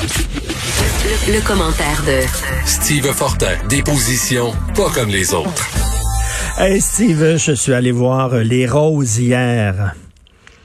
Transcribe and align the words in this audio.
Le, 0.00 1.40
commentaire 1.44 2.04
de 2.06 2.20
Steve 2.66 3.12
Fortin, 3.12 3.56
des 3.68 3.82
positions 3.82 4.52
pas 4.76 4.90
comme 4.90 5.08
les 5.08 5.34
autres. 5.34 5.68
Hey 6.56 6.80
Steve, 6.80 7.36
je 7.36 7.52
suis 7.52 7.72
allé 7.72 7.90
voir 7.90 8.34
Les 8.36 8.66
Roses 8.66 9.18
hier. 9.18 9.94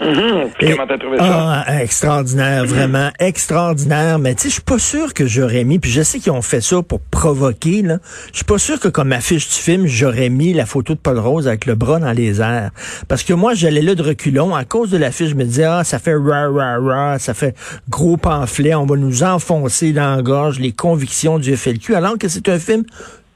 Mhm. 0.01 0.49
comment 0.59 0.87
t'as 0.87 0.97
trouvé 0.97 1.17
ça? 1.17 1.63
Ah, 1.65 1.81
extraordinaire, 1.81 2.65
vraiment 2.65 3.09
extraordinaire. 3.19 4.19
Mais 4.19 4.35
tu 4.35 4.43
sais, 4.43 4.49
je 4.49 4.53
suis 4.53 4.61
pas 4.61 4.79
sûr 4.79 5.13
que 5.13 5.25
j'aurais 5.27 5.63
mis, 5.63 5.79
puis 5.79 5.91
je 5.91 6.01
sais 6.01 6.19
qu'ils 6.19 6.31
ont 6.31 6.41
fait 6.41 6.61
ça 6.61 6.81
pour 6.81 6.99
provoquer, 6.99 7.81
là. 7.81 7.99
Je 8.31 8.37
suis 8.37 8.45
pas 8.45 8.57
sûr 8.57 8.79
que 8.79 8.87
comme 8.87 9.11
affiche 9.11 9.47
du 9.47 9.55
film, 9.55 9.85
j'aurais 9.85 10.29
mis 10.29 10.53
la 10.53 10.65
photo 10.65 10.93
de 10.93 10.99
Paul 10.99 11.19
Rose 11.19 11.47
avec 11.47 11.65
le 11.65 11.75
bras 11.75 11.99
dans 11.99 12.11
les 12.11 12.41
airs. 12.41 12.71
Parce 13.07 13.23
que 13.23 13.33
moi, 13.33 13.53
j'allais 13.53 13.81
là 13.81 13.95
de 13.95 14.03
reculons. 14.03 14.55
À 14.55 14.65
cause 14.65 14.89
de 14.89 14.97
l'affiche, 14.97 15.29
je 15.29 15.35
me 15.35 15.45
disais, 15.45 15.65
ah, 15.65 15.83
ça 15.83 15.99
fait 15.99 16.15
ra, 16.15 16.49
ra, 16.49 16.77
ra, 16.79 17.19
ça 17.19 17.33
fait 17.33 17.55
gros 17.89 18.17
pamphlet, 18.17 18.75
on 18.75 18.85
va 18.85 18.95
nous 18.97 19.23
enfoncer 19.23 19.93
dans 19.93 20.15
la 20.15 20.21
gorge 20.21 20.59
les 20.59 20.71
convictions 20.71 21.39
du 21.39 21.55
FLQ, 21.55 21.95
alors 21.95 22.17
que 22.17 22.27
c'est 22.27 22.49
un 22.49 22.59
film 22.59 22.83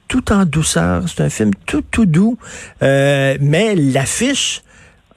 tout 0.08 0.31
en 0.31 0.45
douceur. 0.45 1.03
C'est 1.08 1.23
un 1.23 1.30
film 1.30 1.52
tout, 1.66 1.83
tout 1.92 2.05
doux. 2.05 2.38
Euh, 2.81 3.38
mais 3.42 3.75
l'affiche, 3.75 4.61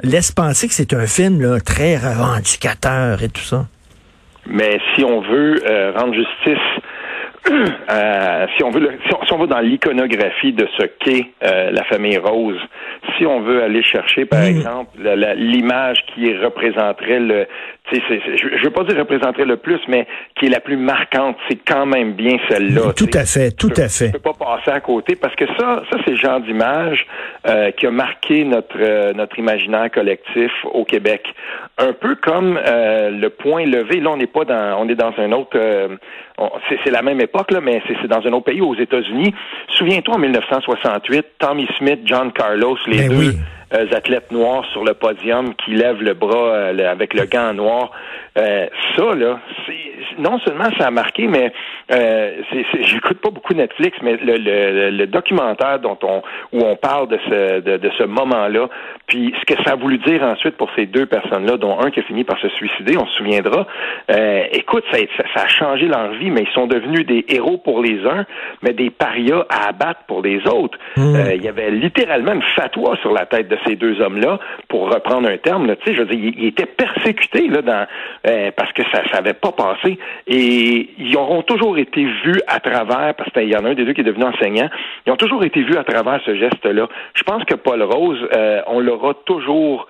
laisse 0.03 0.33
penser 0.33 0.69
que 0.69 0.75
c'est 0.75 0.95
un 0.95 1.07
film 1.07 1.41
là, 1.41 1.61
très 1.61 1.97
revendicateur 1.97 3.23
et 3.23 3.29
tout 3.29 3.43
ça. 3.43 3.67
Mais 4.47 4.79
si 4.95 5.05
on 5.05 5.21
veut 5.21 5.57
euh, 5.69 5.93
rendre 5.97 6.15
justice 6.15 6.59
euh, 7.51 8.47
si 8.57 8.65
on 8.65 8.71
veut, 8.71 8.91
si, 9.07 9.33
on, 9.33 9.39
va 9.39 9.47
dans 9.47 9.61
l'iconographie 9.61 10.53
de 10.53 10.69
ce 10.79 10.87
qu'est 11.01 11.27
euh, 11.43 11.71
la 11.71 11.85
famille 11.85 12.19
Rose, 12.19 12.61
si 13.17 13.25
on 13.25 13.41
veut 13.41 13.63
aller 13.63 13.83
chercher, 13.83 14.27
par 14.27 14.41
mm. 14.41 14.47
exemple, 14.47 14.91
l'image 15.37 15.99
qui 16.15 16.37
représenterait 16.37 17.21
le, 17.21 17.47
je, 17.93 18.59
je 18.59 18.65
veux 18.65 18.71
pas 18.71 18.85
dire 18.85 18.99
représenterait 18.99 19.45
le 19.45 19.57
plus, 19.57 19.81
mais 19.89 20.07
qui 20.39 20.47
est 20.47 20.51
la 20.51 20.61
plus 20.61 20.77
marquante, 20.77 21.37
c'est 21.49 21.57
quand 21.57 21.87
même 21.87 22.13
bien 22.13 22.37
celle-là. 22.49 22.93
Tout 22.97 23.11
à 23.13 23.25
fait, 23.25 23.51
tout 23.51 23.73
à 23.77 23.89
fait. 23.89 24.09
Je 24.09 24.13
peux 24.13 24.19
pas 24.19 24.35
passer 24.35 24.71
à 24.71 24.81
côté 24.81 25.17
parce 25.17 25.35
que 25.35 25.47
ça, 25.59 25.83
ça 25.91 25.99
c'est 26.05 26.13
le 26.13 26.17
genre 26.17 26.41
d'image 26.41 27.07
euh, 27.47 27.71
qui 27.73 27.87
a 27.87 27.91
marqué 27.91 28.45
notre 28.45 28.77
euh, 28.79 29.13
notre 29.13 29.39
imaginaire 29.39 29.91
collectif 29.91 30.53
au 30.73 30.85
Québec. 30.85 31.23
Un 31.79 31.93
peu 31.93 32.15
comme 32.17 32.59
euh, 32.65 33.11
le 33.11 33.31
point 33.31 33.65
levé. 33.65 34.01
Là, 34.01 34.11
on 34.11 34.17
n'est 34.17 34.27
pas 34.27 34.45
dans, 34.45 34.81
on 34.81 34.89
est 34.89 34.95
dans 34.95 35.13
un 35.19 35.33
autre. 35.33 35.59
c'est 36.85 36.91
la 36.91 37.03
même 37.03 37.21
époque 37.21 37.51
là, 37.51 37.61
mais 37.61 37.83
c'est 37.87 38.09
dans 38.09 38.27
un 38.27 38.33
autre 38.33 38.47
pays, 38.47 38.61
aux 38.61 38.75
États-Unis. 38.75 39.35
Souviens-toi 39.69 40.15
en 40.15 40.19
1968, 40.19 41.27
Tommy 41.39 41.67
Smith, 41.79 42.01
John 42.05 42.33
Carlos, 42.33 42.79
les 42.87 43.09
ben 43.09 43.09
deux. 43.09 43.29
Euh, 43.29 43.33
athlètes 43.71 44.31
noirs 44.33 44.65
sur 44.73 44.85
le 44.85 44.95
podium 44.95 45.55
qui 45.55 45.73
lèvent 45.73 46.03
le 46.03 46.15
bras 46.15 46.55
euh, 46.55 46.91
avec 46.91 47.15
le 47.15 47.25
gant 47.25 47.55
noir. 47.55 47.91
Euh, 48.37 48.67
ça, 48.97 49.15
là, 49.15 49.41
non 50.19 50.39
seulement 50.41 50.69
ça 50.79 50.89
a 50.89 50.91
marqué, 50.91 51.27
mais 51.27 51.53
euh, 51.93 52.43
j'écoute 52.83 53.21
pas 53.21 53.31
beaucoup 53.31 53.55
Netflix, 53.55 53.97
mais 54.03 54.17
le, 54.17 54.37
le, 54.37 54.91
le, 54.91 55.07
documentaire 55.07 55.79
dont 55.81 55.99
on 56.03 56.23
où 56.53 56.65
on 56.65 56.77
parle 56.77 57.09
de 57.09 57.19
ce 57.29 57.61
de, 57.61 57.77
de 57.77 57.91
ce 57.99 58.05
moment-là, 58.05 58.69
puis 59.07 59.35
ce 59.41 59.55
que 59.55 59.63
ça 59.65 59.73
a 59.73 59.77
voulu 59.77 59.99
dire 59.99 60.23
ensuite 60.23 60.57
pour 60.57 60.71
ces 60.77 60.87
deux 60.87 61.07
personnes-là, 61.07 61.57
dont 61.57 61.79
un 61.81 61.91
qui 61.91 62.01
a 62.01 62.03
fini 62.03 62.25
par 62.25 62.39
se 62.39 62.49
suicider, 62.51 62.97
on 62.97 63.07
se 63.07 63.17
souviendra. 63.17 63.67
Euh, 64.11 64.45
écoute, 64.53 64.85
ça, 64.93 64.99
ça, 65.35 65.43
a 65.45 65.49
changé 65.49 65.87
leur 65.87 66.13
vie, 66.13 66.31
mais 66.31 66.43
ils 66.43 66.55
sont 66.55 66.67
devenus 66.67 67.07
des 67.07 67.25
héros 67.29 67.59
pour 67.59 67.83
les 67.83 68.05
uns, 68.07 68.25
mais 68.63 68.73
des 68.73 68.91
parias 68.91 69.47
à 69.49 69.69
abattre 69.69 70.01
pour 70.07 70.23
les 70.23 70.47
autres. 70.47 70.79
Hmm. 70.97 71.15
Euh, 71.17 71.35
il 71.35 71.43
y 71.43 71.49
avait 71.49 71.71
littéralement 71.71 72.33
une 72.33 72.43
fatwa 72.55 72.97
sur 73.03 73.13
la 73.13 73.27
tête 73.27 73.49
de 73.49 73.59
ces 73.67 73.77
deux 73.77 74.01
hommes-là, 74.01 74.39
pour 74.69 74.93
reprendre 74.93 75.29
un 75.29 75.39
terme. 75.39 75.67
tu 75.77 75.85
sais, 75.85 75.95
je 75.95 76.03
veux 76.03 76.15
dire, 76.15 76.33
ils, 76.37 76.47
étaient 76.47 76.67
persécutés 76.67 77.49
là 77.49 77.63
dans 77.63 77.87
euh, 78.27 78.51
parce 78.57 78.73
que 78.73 78.83
ça, 78.93 79.03
ça 79.13 79.23
pas 79.35 79.53
passé. 79.53 79.99
Et 80.27 80.91
ils 80.99 81.17
auront 81.17 81.43
toujours 81.43 81.79
été 81.79 82.05
vus 82.25 82.41
à 82.47 82.61
travers, 82.61 83.15
parce 83.17 83.31
qu'il 83.33 83.49
y 83.49 83.57
en 83.57 83.65
a 83.65 83.71
un 83.71 83.75
des 83.75 83.85
deux 83.85 83.93
qui 83.93 84.01
est 84.01 84.05
devenu 84.05 84.25
enseignant, 84.25 84.69
ils 85.07 85.13
ont 85.13 85.17
toujours 85.17 85.45
été 85.45 85.63
vus 85.63 85.77
à 85.77 85.85
travers 85.85 86.21
ce 86.25 86.35
geste-là. 86.35 86.89
Je 87.15 87.23
pense 87.23 87.45
que 87.45 87.55
Paul 87.55 87.83
Rose, 87.83 88.19
euh, 88.35 88.61
on 88.67 88.81
l'aura 88.81 89.15
toujours 89.25 89.87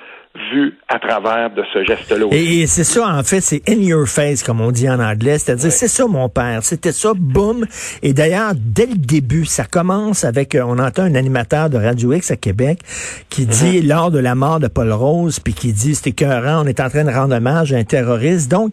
vu 0.52 0.78
à 0.88 0.98
travers 0.98 1.50
de 1.50 1.62
ce 1.72 1.84
geste-là. 1.84 2.26
Et, 2.30 2.66
c'est 2.66 2.84
ça, 2.84 3.08
en 3.08 3.22
fait, 3.24 3.40
c'est 3.40 3.68
in 3.68 3.80
your 3.80 4.06
face, 4.06 4.42
comme 4.42 4.60
on 4.60 4.70
dit 4.70 4.88
en 4.88 5.00
anglais. 5.00 5.38
C'est-à-dire, 5.38 5.72
c'est 5.72 5.88
ça, 5.88 6.06
mon 6.06 6.28
père. 6.28 6.62
C'était 6.62 6.92
ça, 6.92 7.12
boum. 7.16 7.66
Et 8.02 8.12
d'ailleurs, 8.12 8.52
dès 8.54 8.86
le 8.86 8.94
début, 8.94 9.44
ça 9.44 9.64
commence 9.64 10.24
avec, 10.24 10.54
euh, 10.54 10.62
on 10.64 10.78
entend 10.78 11.02
un 11.02 11.16
animateur 11.16 11.68
de 11.68 11.78
Radio 11.78 12.12
X 12.12 12.30
à 12.30 12.36
Québec 12.36 12.78
qui 13.28 13.44
dit, 13.44 13.80
mm-hmm. 13.80 13.88
lors 13.88 14.10
de 14.10 14.20
la 14.20 14.36
mort 14.36 14.60
de 14.60 14.68
Paul 14.68 14.92
Rose, 14.92 15.40
puis 15.40 15.52
qui 15.52 15.72
dit, 15.72 15.94
c'était 15.96 16.10
écœurant, 16.10 16.62
on 16.64 16.66
est 16.66 16.80
en 16.80 16.88
train 16.88 17.04
de 17.04 17.10
rendre 17.10 17.34
hommage 17.34 17.72
à 17.72 17.76
un 17.76 17.84
terroriste. 17.84 18.50
Donc, 18.50 18.72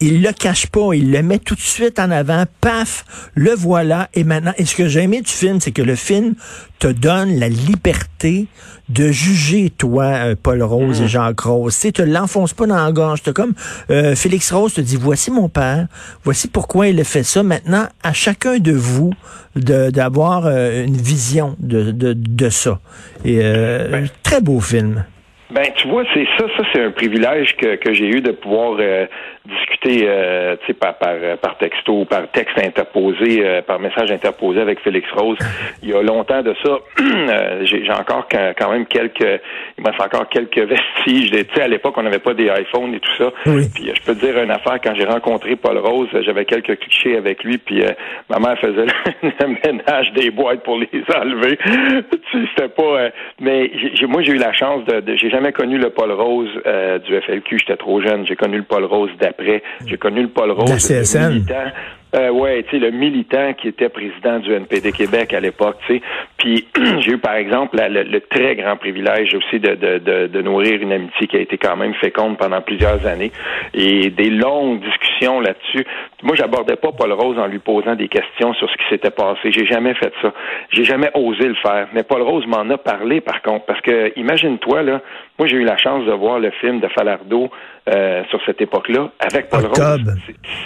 il 0.00 0.22
le 0.22 0.32
cache 0.32 0.66
pas, 0.66 0.94
il 0.94 1.12
le 1.12 1.22
met 1.22 1.38
tout 1.38 1.54
de 1.54 1.60
suite 1.60 1.98
en 1.98 2.10
avant, 2.10 2.44
paf, 2.60 3.04
le 3.34 3.54
voilà, 3.54 4.08
et 4.14 4.24
maintenant, 4.24 4.52
et 4.56 4.64
ce 4.64 4.74
que 4.74 4.88
j'ai 4.88 5.02
aimé 5.02 5.20
du 5.20 5.30
film, 5.30 5.60
c'est 5.60 5.72
que 5.72 5.82
le 5.82 5.94
film 5.94 6.34
te 6.78 6.88
donne 6.88 7.38
la 7.38 7.48
liberté 7.48 8.46
de 8.88 9.12
juger, 9.12 9.70
toi, 9.70 10.04
euh, 10.04 10.34
Paul 10.40 10.62
Rose 10.62 11.00
et 11.00 11.04
mm. 11.04 11.08
Jean 11.08 11.32
Rose. 11.40 11.78
Tu 11.78 11.92
te 11.92 12.02
l'enfonces 12.02 12.54
pas 12.54 12.66
dans 12.66 12.82
la 12.82 12.90
gorge. 12.90 13.22
T'as 13.22 13.32
comme 13.32 13.52
euh, 13.90 14.16
Félix 14.16 14.50
Rose 14.52 14.74
te 14.74 14.80
dit, 14.80 14.96
voici 14.96 15.30
mon 15.30 15.48
père, 15.48 15.86
voici 16.24 16.48
pourquoi 16.48 16.88
il 16.88 16.98
a 16.98 17.04
fait 17.04 17.22
ça. 17.22 17.42
Maintenant, 17.42 17.86
à 18.02 18.12
chacun 18.12 18.58
de 18.58 18.72
vous 18.72 19.12
d'avoir 19.54 20.46
euh, 20.46 20.84
une 20.84 20.96
vision 20.96 21.56
de, 21.60 21.92
de, 21.92 22.14
de 22.14 22.50
ça. 22.50 22.80
Et 23.24 23.38
ben. 23.38 24.08
très 24.22 24.40
beau 24.40 24.60
film. 24.60 25.04
Ben, 25.50 25.66
tu 25.74 25.88
vois, 25.88 26.04
c'est 26.14 26.26
ça, 26.38 26.44
ça 26.56 26.62
c'est 26.72 26.80
un 26.80 26.92
privilège 26.92 27.56
que, 27.56 27.74
que 27.74 27.92
j'ai 27.92 28.06
eu 28.06 28.20
de 28.20 28.30
pouvoir 28.30 28.76
euh, 28.78 29.06
discuter, 29.44 30.04
euh, 30.04 30.54
tu 30.60 30.66
sais, 30.68 30.74
par, 30.74 30.96
par, 30.96 31.16
par 31.42 31.58
texto, 31.58 32.04
par 32.04 32.30
texte 32.30 32.56
interposé, 32.58 33.44
euh, 33.44 33.60
par 33.60 33.80
message 33.80 34.12
interposé 34.12 34.60
avec 34.60 34.78
Félix 34.80 35.10
Rose. 35.10 35.38
Il 35.82 35.88
y 35.88 35.92
a 35.92 36.02
longtemps 36.02 36.42
de 36.42 36.54
ça, 36.64 36.78
j'ai 37.64 37.90
encore 37.90 38.28
quand 38.30 38.70
même 38.70 38.86
quelques, 38.86 39.40
il 39.76 39.82
me 39.84 39.90
reste 39.90 40.00
encore 40.00 40.28
quelques 40.28 40.58
vestiges. 40.68 41.32
Tu 41.32 41.46
sais, 41.54 41.62
à 41.62 41.68
l'époque, 41.68 41.94
on 41.96 42.04
n'avait 42.04 42.20
pas 42.20 42.34
des 42.34 42.46
iPhones 42.46 42.94
et 42.94 43.00
tout 43.00 43.16
ça. 43.18 43.32
Puis 43.42 43.90
je 43.92 44.02
peux 44.02 44.14
te 44.14 44.24
dire 44.24 44.40
une 44.40 44.52
affaire, 44.52 44.78
quand 44.82 44.94
j'ai 44.94 45.04
rencontré 45.04 45.56
Paul 45.56 45.78
Rose, 45.78 46.08
j'avais 46.24 46.44
quelques 46.44 46.78
clichés 46.78 47.16
avec 47.16 47.42
lui, 47.42 47.58
puis 47.58 47.82
ma 48.28 48.38
mère 48.38 48.56
faisait 48.60 48.86
le, 49.22 49.48
ménage 49.48 50.12
des 50.12 50.30
boîtes 50.30 50.62
pour 50.62 50.78
les 50.78 50.88
enlever. 51.16 51.56
tu 51.56 52.18
sais, 52.32 52.48
c'était 52.54 52.68
pas... 52.68 53.08
mais 53.40 53.72
j'ai, 53.94 54.06
moi, 54.06 54.22
j'ai 54.22 54.32
eu 54.32 54.38
la 54.38 54.52
chance 54.52 54.84
de, 54.84 55.00
de 55.00 55.16
j'ai 55.16 55.39
jamais 55.40 55.52
connu 55.52 55.78
le 55.78 55.88
Paul 55.88 56.12
Rose 56.12 56.50
euh, 56.66 56.98
du 56.98 57.18
FLQ, 57.18 57.58
j'étais 57.58 57.76
trop 57.76 58.00
jeune. 58.02 58.26
J'ai 58.26 58.36
connu 58.36 58.58
le 58.58 58.62
Paul 58.62 58.84
Rose 58.84 59.10
d'après. 59.18 59.62
J'ai 59.86 59.96
connu 59.96 60.20
le 60.22 60.28
Paul 60.28 60.50
Rose 60.50 60.90
militant. 60.90 61.72
Euh, 62.12 62.30
ouais, 62.30 62.64
tu 62.64 62.70
sais, 62.70 62.78
le 62.78 62.90
militant 62.90 63.54
qui 63.54 63.68
était 63.68 63.88
président 63.88 64.40
du 64.40 64.52
NPD 64.52 64.90
Québec 64.90 65.32
à 65.32 65.38
l'époque, 65.38 65.76
tu 65.86 65.94
sais. 65.94 66.02
Puis 66.38 66.66
j'ai 67.00 67.12
eu, 67.12 67.18
par 67.18 67.34
exemple, 67.34 67.78
le, 67.80 68.20
très 68.20 68.56
grand 68.56 68.76
privilège 68.76 69.32
aussi 69.34 69.60
de, 69.60 69.76
de, 69.76 70.26
de, 70.26 70.42
nourrir 70.42 70.82
une 70.82 70.92
amitié 70.92 71.28
qui 71.28 71.36
a 71.36 71.40
été 71.40 71.56
quand 71.56 71.76
même 71.76 71.94
féconde 71.94 72.36
pendant 72.36 72.60
plusieurs 72.62 73.06
années 73.06 73.30
et 73.74 74.10
des 74.10 74.30
longues 74.30 74.80
discussions 74.80 75.40
là-dessus. 75.40 75.86
Moi, 76.22 76.34
j'abordais 76.34 76.76
pas 76.76 76.90
Paul 76.90 77.12
Rose 77.12 77.38
en 77.38 77.46
lui 77.46 77.60
posant 77.60 77.94
des 77.94 78.08
questions 78.08 78.54
sur 78.54 78.68
ce 78.68 78.76
qui 78.76 78.88
s'était 78.90 79.10
passé. 79.10 79.52
J'ai 79.52 79.66
jamais 79.66 79.94
fait 79.94 80.12
ça. 80.20 80.32
J'ai 80.70 80.84
jamais 80.84 81.10
osé 81.14 81.46
le 81.46 81.54
faire. 81.54 81.88
Mais 81.92 82.02
Paul 82.02 82.22
Rose 82.22 82.46
m'en 82.46 82.68
a 82.70 82.78
parlé, 82.78 83.20
par 83.20 83.40
contre, 83.42 83.66
parce 83.66 83.80
que 83.82 84.12
imagine-toi 84.18 84.82
là, 84.82 85.00
moi 85.40 85.46
j'ai 85.46 85.56
eu 85.56 85.64
la 85.64 85.78
chance 85.78 86.04
de 86.04 86.12
voir 86.12 86.38
le 86.38 86.50
film 86.50 86.80
de 86.80 86.88
Falardeau 86.88 87.50
euh, 87.88 88.22
sur 88.28 88.38
cette 88.44 88.60
époque-là 88.60 89.10
avec 89.20 89.48
Paul 89.48 89.64
Rose. 89.64 90.04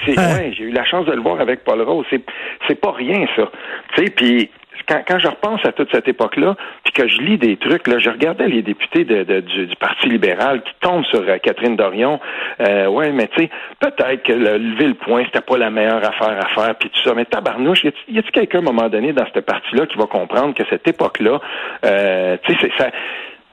C'est, 0.04 0.18
hein? 0.18 0.36
ouais, 0.36 0.52
j'ai 0.58 0.64
eu 0.64 0.72
la 0.72 0.84
chance 0.84 1.06
de 1.06 1.12
le 1.12 1.20
voir 1.20 1.40
avec 1.40 1.62
Paul 1.62 1.80
Rose. 1.82 2.04
C'est, 2.10 2.20
c'est 2.66 2.80
pas 2.80 2.90
rien 2.90 3.24
ça. 3.36 3.52
Tu 3.94 4.04
sais, 4.04 4.10
puis 4.10 4.50
quand, 4.88 5.02
quand, 5.06 5.18
je 5.18 5.28
repense 5.28 5.64
à 5.64 5.72
toute 5.72 5.90
cette 5.92 6.08
époque-là, 6.08 6.56
puis 6.82 6.92
que 6.92 7.08
je 7.08 7.18
lis 7.20 7.38
des 7.38 7.56
trucs, 7.56 7.86
là, 7.86 7.98
je 7.98 8.10
regardais 8.10 8.48
les 8.48 8.62
députés 8.62 9.04
de, 9.04 9.40
du, 9.40 9.68
Parti 9.76 10.08
libéral 10.08 10.62
qui 10.62 10.72
tombent 10.80 11.04
sur 11.06 11.20
euh, 11.20 11.38
Catherine 11.38 11.76
Dorion. 11.76 12.20
Euh, 12.60 12.86
ouais, 12.86 13.12
mais 13.12 13.28
tu 13.28 13.42
sais, 13.42 13.50
peut-être 13.80 14.22
que 14.22 14.32
le, 14.32 14.58
lever 14.58 14.88
le 14.88 14.94
point, 14.94 15.24
c'était 15.26 15.40
pas 15.40 15.56
la 15.56 15.70
meilleure 15.70 16.04
affaire 16.04 16.38
à 16.38 16.48
faire, 16.48 16.74
puis 16.76 16.90
tout 16.90 17.00
ça. 17.08 17.14
Mais 17.14 17.24
tabarnouche, 17.24 17.84
y 17.84 17.88
a-t-il 17.88 18.22
quelqu'un 18.30 18.58
à 18.58 18.60
un 18.62 18.64
moment 18.64 18.88
donné 18.88 19.12
dans 19.12 19.24
cette 19.32 19.46
partie-là 19.46 19.86
qui 19.86 19.96
va 19.98 20.06
comprendre 20.06 20.54
que 20.54 20.64
cette 20.68 20.86
époque-là, 20.86 21.40
euh, 21.84 22.36
tu 22.42 22.54
sais, 22.54 22.70
ça. 22.78 22.90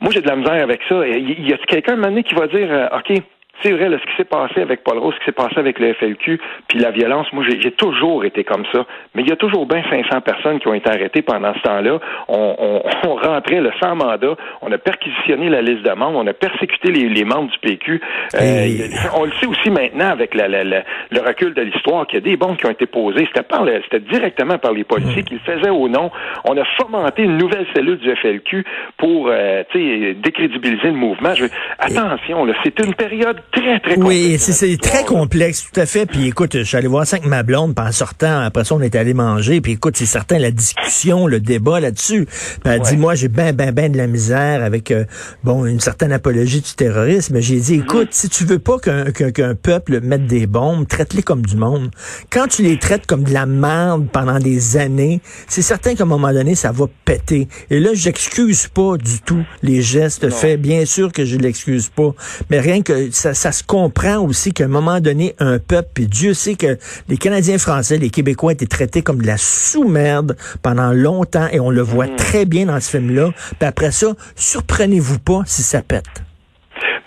Moi, 0.01 0.11
j'ai 0.11 0.21
de 0.21 0.27
la 0.27 0.35
misère 0.35 0.63
avec 0.63 0.81
ça. 0.89 1.07
Y 1.07 1.53
a-t-il 1.53 1.65
quelqu'un 1.67 1.91
à 1.91 1.93
un 1.93 1.97
moment 1.97 2.09
donné 2.09 2.23
qui 2.23 2.33
va 2.33 2.47
dire, 2.47 2.67
euh, 2.71 2.87
OK, 2.97 3.21
c'est 3.61 3.71
vrai, 3.71 3.89
là, 3.89 3.97
ce 3.99 4.09
qui 4.09 4.17
s'est 4.17 4.25
passé 4.25 4.61
avec 4.61 4.83
Paul 4.83 4.97
Rose, 4.97 5.13
ce 5.15 5.19
qui 5.19 5.25
s'est 5.25 5.31
passé 5.31 5.57
avec 5.57 5.79
le 5.79 5.93
FLQ, 5.93 6.39
puis 6.67 6.79
la 6.79 6.91
violence, 6.91 7.31
moi, 7.33 7.43
j'ai 7.47 7.71
toujours 7.71 8.25
été 8.25 8.43
comme 8.43 8.65
ça. 8.71 8.85
Mais 9.15 9.23
il 9.23 9.29
y 9.29 9.31
a 9.31 9.35
toujours 9.35 9.65
bien 9.65 9.83
500 9.89 10.21
personnes 10.21 10.59
qui 10.59 10.67
ont 10.67 10.73
été 10.73 10.89
arrêtées 10.89 11.21
pendant 11.21 11.53
ce 11.53 11.61
temps-là. 11.61 11.99
On, 12.27 12.55
on, 12.57 12.81
on, 13.09 13.15
rentrait 13.15 13.61
le 13.61 13.71
sans 13.81 13.95
mandat, 13.95 14.35
on 14.61 14.71
a 14.71 14.77
perquisitionné 14.77 15.49
la 15.49 15.61
liste 15.61 15.83
de 15.83 15.91
membres, 15.91 16.19
on 16.19 16.27
a 16.27 16.33
persécuté 16.33 16.91
les, 16.91 17.09
les 17.09 17.23
membres 17.23 17.51
du 17.51 17.59
PQ. 17.59 18.01
Euh, 18.35 18.67
on 19.15 19.25
le 19.25 19.31
sait 19.39 19.47
aussi 19.47 19.69
maintenant 19.69 20.09
avec 20.09 20.33
la, 20.33 20.47
la, 20.47 20.63
le 20.63 21.19
recul 21.19 21.53
de 21.53 21.61
l'histoire 21.61 22.07
qu'il 22.07 22.19
y 22.19 22.21
a 22.21 22.25
des 22.29 22.37
bombes 22.37 22.57
qui 22.57 22.65
ont 22.65 22.71
été 22.71 22.85
posées. 22.85 23.25
C'était 23.27 23.43
par 23.43 23.65
c'était 23.83 23.99
directement 23.99 24.57
par 24.57 24.73
les 24.73 24.83
policiers 24.83 25.23
qu'ils 25.23 25.39
faisaient 25.39 25.69
au 25.69 25.87
nom. 25.87 26.11
On 26.45 26.57
a 26.57 26.65
fomenté 26.79 27.23
une 27.23 27.37
nouvelle 27.37 27.65
cellule 27.75 27.97
du 27.97 28.15
FLQ 28.15 28.65
pour 28.97 29.27
euh, 29.29 29.63
décrédibiliser 29.73 30.87
le 30.87 30.93
mouvement. 30.93 31.33
Je, 31.35 31.45
attention, 31.79 32.47
c'est 32.63 32.79
une 32.79 32.93
période 32.93 33.41
très, 33.51 33.79
très 33.79 33.95
complexe. 33.95 34.07
Oui, 34.07 34.37
c'est 34.39 34.77
très 34.77 35.03
complexe, 35.03 35.67
tout 35.71 35.79
à 35.79 35.85
fait. 35.85 36.05
Puis 36.05 36.27
écoute, 36.27 36.57
je 36.57 36.63
suis 36.63 36.77
allé 36.77 36.87
voir 36.87 37.05
ça 37.05 37.17
avec 37.17 37.27
ma 37.27 37.43
blonde, 37.43 37.75
puis 37.75 37.85
en 37.85 37.91
sortant, 37.91 38.39
après 38.41 38.63
ça, 38.63 38.75
on 38.75 38.81
est 38.81 38.95
allé 38.95 39.13
manger. 39.13 39.61
Puis 39.61 39.73
écoute, 39.73 39.95
c'est 39.97 40.05
certain, 40.05 40.39
la 40.39 40.51
discussion, 40.51 41.27
le 41.27 41.39
débat 41.39 41.79
là-dessus. 41.79 42.27
Elle 42.65 42.81
dit, 42.81 42.97
moi, 42.97 43.15
j'ai 43.15 43.27
ben, 43.27 43.55
ben, 43.55 43.71
ben 43.71 43.91
de 43.91 43.97
la 43.97 44.07
misère 44.07 44.63
avec, 44.63 44.91
euh, 44.91 45.05
bon, 45.43 45.65
une 45.65 45.79
certaine 45.79 46.11
apologie 46.11 46.61
du 46.61 46.73
terrorisme. 46.73 47.39
J'ai 47.39 47.59
dit, 47.59 47.77
mm-hmm. 47.77 47.81
écoute, 47.81 48.09
si 48.11 48.29
tu 48.29 48.45
veux 48.45 48.59
pas 48.59 48.77
qu'un 48.79 49.55
peuple 49.55 50.01
mette 50.01 50.27
des 50.27 50.47
bombes, 50.47 50.87
traite-les 50.87 51.23
comme 51.23 51.45
du 51.45 51.55
monde. 51.55 51.91
Quand 52.29 52.47
tu 52.47 52.63
les 52.63 52.77
traites 52.77 53.05
comme 53.05 53.23
de 53.23 53.33
la 53.33 53.45
merde 53.45 54.07
pendant 54.11 54.39
des 54.39 54.77
années, 54.77 55.21
c'est 55.47 55.61
certain 55.61 55.95
qu'à 55.95 56.03
un 56.03 56.07
moment 56.07 56.31
donné, 56.31 56.55
ça 56.55 56.71
va 56.71 56.85
péter. 57.05 57.47
Et 57.69 57.79
là, 57.79 57.91
j'excuse 57.93 58.67
pas 58.67 58.97
du 58.97 59.21
tout 59.21 59.43
les 59.61 59.81
gestes 59.81 60.29
faits. 60.29 60.61
Bien 60.61 60.85
sûr 60.85 61.11
que 61.11 61.25
je 61.25 61.37
l'excuse 61.37 61.89
pas. 61.89 62.13
Mais 62.49 62.59
rien 62.59 62.81
que 62.81 63.11
ça, 63.11 63.33
ça 63.41 63.51
se 63.51 63.63
comprend 63.63 64.19
aussi 64.19 64.53
qu'à 64.53 64.65
un 64.65 64.67
moment 64.67 64.99
donné, 64.99 65.35
un 65.39 65.57
peuple, 65.57 65.89
puis 65.95 66.05
Dieu 66.05 66.35
sait 66.35 66.53
que 66.53 66.77
les 67.09 67.17
Canadiens 67.17 67.57
français, 67.57 67.97
les 67.97 68.11
Québécois 68.11 68.51
étaient 68.51 68.67
traités 68.67 69.01
comme 69.01 69.19
de 69.19 69.25
la 69.25 69.37
sous-merde 69.39 70.37
pendant 70.61 70.91
longtemps 70.93 71.47
et 71.51 71.59
on 71.59 71.71
le 71.71 71.81
voit 71.81 72.05
mm. 72.05 72.15
très 72.17 72.45
bien 72.45 72.67
dans 72.67 72.79
ce 72.79 72.91
film-là. 72.91 73.31
Puis 73.57 73.67
après 73.67 73.89
ça, 73.89 74.13
surprenez-vous 74.35 75.17
pas 75.17 75.41
si 75.47 75.63
ça 75.63 75.81
pète. 75.81 76.30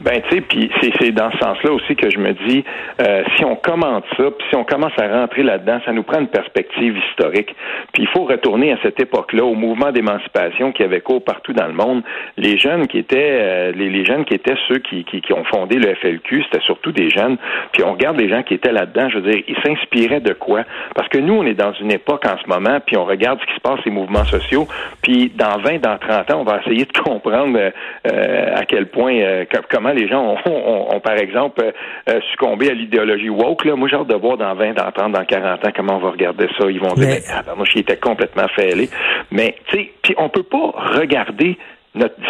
Ben, 0.05 0.21
tu 0.29 0.37
sais, 0.37 0.41
puis 0.43 0.71
c'est 1.01 1.12
dans 1.12 1.31
ce 1.33 1.39
sens-là 1.39 1.73
aussi 1.73 1.97
que 1.97 2.11
je 2.11 2.19
me 2.19 2.33
dis, 2.47 2.62
euh, 3.01 3.23
si 3.37 3.45
on 3.47 3.56
commente 3.56 4.05
ça, 4.19 4.25
puis 4.25 4.47
si 4.51 4.55
on 4.55 4.62
commence 4.62 4.93
à 4.99 5.09
rentrer 5.09 5.43
là-dedans, 5.43 5.81
ça 5.87 5.93
nous 5.93 6.03
prend 6.03 6.21
une 6.21 6.29
perspective 6.29 6.95
historique. 7.09 7.56
Puis 7.95 8.03
il 8.03 8.09
faut 8.09 8.25
retourner 8.25 8.73
à 8.73 8.77
cette 8.83 9.01
époque-là, 9.01 9.43
au 9.45 9.55
mouvement 9.55 9.93
d'émancipation 9.93 10.73
qui 10.73 10.83
avait 10.83 11.01
cours 11.01 11.25
partout 11.25 11.55
dans 11.55 11.67
le 11.67 11.73
monde. 11.73 12.03
Les 12.37 12.59
jeunes 12.59 12.87
qui 12.87 12.99
étaient, 12.99 13.39
euh, 13.41 13.73
les, 13.73 14.05
jeunes 14.05 14.27
qui 14.27 14.35
étaient 14.35 14.56
ceux 14.69 14.77
qui, 14.77 15.05
qui, 15.05 15.23
qui 15.23 15.33
ont 15.33 15.45
fondé 15.45 15.77
le 15.77 15.95
FLQ, 15.95 16.45
c'était 16.45 16.65
surtout 16.67 16.93
des 16.93 17.09
jeunes. 17.09 17.39
Puis 17.73 17.83
on 17.83 17.93
regarde 17.93 18.21
les 18.21 18.29
gens 18.29 18.43
qui 18.43 18.53
étaient 18.53 18.73
là-dedans, 18.73 19.09
je 19.09 19.21
veux 19.21 19.31
dire, 19.31 19.43
ils 19.49 19.57
s'inspiraient 19.65 20.21
de 20.21 20.35
quoi? 20.35 20.65
Parce 20.95 21.09
que 21.09 21.17
nous, 21.17 21.33
on 21.33 21.47
est 21.47 21.55
dans 21.55 21.73
une 21.73 21.91
époque 21.91 22.27
en 22.27 22.37
ce 22.37 22.47
moment, 22.47 22.79
puis 22.87 22.99
on 22.99 23.07
regarde 23.07 23.41
ce 23.41 23.47
qui 23.47 23.55
se 23.55 23.61
passe, 23.61 23.81
les 23.87 23.91
mouvements 23.91 24.27
sociaux, 24.27 24.69
puis 25.00 25.33
dans 25.35 25.57
20, 25.61 25.81
dans 25.81 25.97
30 25.97 26.31
ans, 26.31 26.41
on 26.41 26.45
va 26.45 26.61
essayer 26.61 26.85
de 26.85 26.93
comprendre 27.05 27.59
euh, 27.59 28.55
à 28.55 28.67
quel 28.67 28.89
point, 28.89 29.45
comment 29.71 29.94
les 29.94 30.08
gens 30.08 30.37
ont, 30.46 31.00
par 31.00 31.17
exemple, 31.17 31.62
euh, 31.62 31.73
euh, 32.08 32.20
succombé 32.31 32.70
à 32.70 32.75
l'idéologie 32.75 33.29
woke. 33.29 33.64
Là. 33.64 33.76
Moi, 33.76 33.88
j'ai 33.88 33.96
hâte 33.96 34.08
de 34.08 34.14
voir 34.14 34.37
dans 34.37 34.55
20, 34.55 34.75
dans 34.75 34.91
30, 34.91 35.12
dans 35.12 35.25
40 35.25 35.67
ans 35.67 35.70
comment 35.75 35.96
on 35.96 36.00
va 36.00 36.11
regarder 36.11 36.49
ça. 36.58 36.70
Ils 36.70 36.81
vont 36.81 36.94
dire, 36.94 37.19
ah, 37.32 37.43
ben, 37.46 37.55
moi, 37.56 37.67
j'étais 37.73 37.96
complètement 37.96 38.49
fêlé. 38.49 38.88
Mais, 39.31 39.56
tu 39.67 39.76
sais, 39.76 39.93
puis 40.02 40.14
on 40.19 40.29
peut 40.29 40.43
pas 40.43 40.73
regarder 40.99 41.56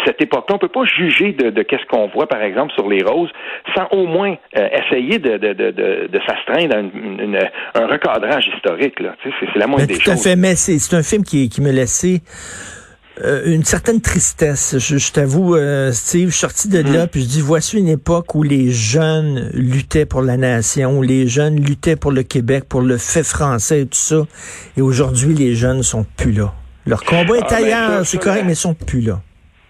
cette 0.05 0.21
époque-là, 0.21 0.55
on 0.55 0.59
peut 0.59 0.67
pas 0.67 0.85
juger 0.85 1.33
de, 1.33 1.63
qu'est-ce 1.63 1.85
qu'on 1.87 2.07
voit, 2.07 2.27
par 2.27 2.41
exemple, 2.41 2.73
sur 2.73 2.87
les 2.87 3.01
roses, 3.03 3.31
sans 3.75 3.87
au 3.91 4.05
moins 4.05 4.35
euh, 4.57 4.67
essayer 4.71 5.17
de, 5.17 5.37
de, 5.37 5.53
de, 5.53 6.19
s'astreindre 6.27 6.75
à 6.75 7.79
un 7.79 7.87
recadrage 7.87 8.47
historique. 8.55 8.99
Là. 8.99 9.15
C'est, 9.23 9.55
la 9.55 9.67
moindre 9.67 9.87
des 9.87 9.95
choses. 9.95 10.03
Tout 10.03 10.11
à 10.11 10.17
fait, 10.17 10.35
mais 10.35 10.55
c'est, 10.55 10.95
un 10.95 11.03
film 11.03 11.23
qui, 11.23 11.49
qui 11.49 11.61
me 11.61 11.71
laissait 11.71 12.21
euh, 13.23 13.43
une 13.45 13.63
certaine 13.63 14.01
tristesse. 14.01 14.77
Je, 14.77 15.11
t'avoue, 15.11 15.55
euh, 15.55 15.91
Steve, 15.91 16.27
je 16.27 16.33
suis 16.33 16.41
sorti 16.41 16.69
de 16.69 16.79
là, 16.79 17.05
mm. 17.05 17.07
puis 17.07 17.21
je 17.21 17.27
dis, 17.27 17.41
voici 17.41 17.77
une 17.77 17.87
époque 17.87 18.35
où 18.35 18.43
les 18.43 18.71
jeunes 18.71 19.49
luttaient 19.53 20.05
pour 20.05 20.21
la 20.21 20.37
nation, 20.37 20.99
où 20.99 21.01
les 21.01 21.27
jeunes 21.27 21.55
luttaient 21.55 21.95
pour 21.95 22.11
le 22.11 22.23
Québec, 22.23 22.65
pour 22.67 22.81
le 22.81 22.97
fait 22.97 23.23
français 23.23 23.81
et 23.81 23.85
tout 23.85 23.91
ça. 23.93 24.23
Et 24.77 24.81
aujourd'hui, 24.81 25.33
les 25.33 25.55
jeunes 25.55 25.81
sont 25.83 26.05
plus 26.17 26.33
là. 26.33 26.53
Leur 26.85 27.03
combat 27.03 27.37
est 27.37 27.43
ah, 27.43 27.55
ben, 27.57 27.63
ailleurs, 27.63 28.05
c'est 28.05 28.21
correct, 28.21 28.43
mais 28.45 28.53
ils 28.53 28.57
sont 28.57 28.75
plus 28.75 29.01
là. 29.01 29.21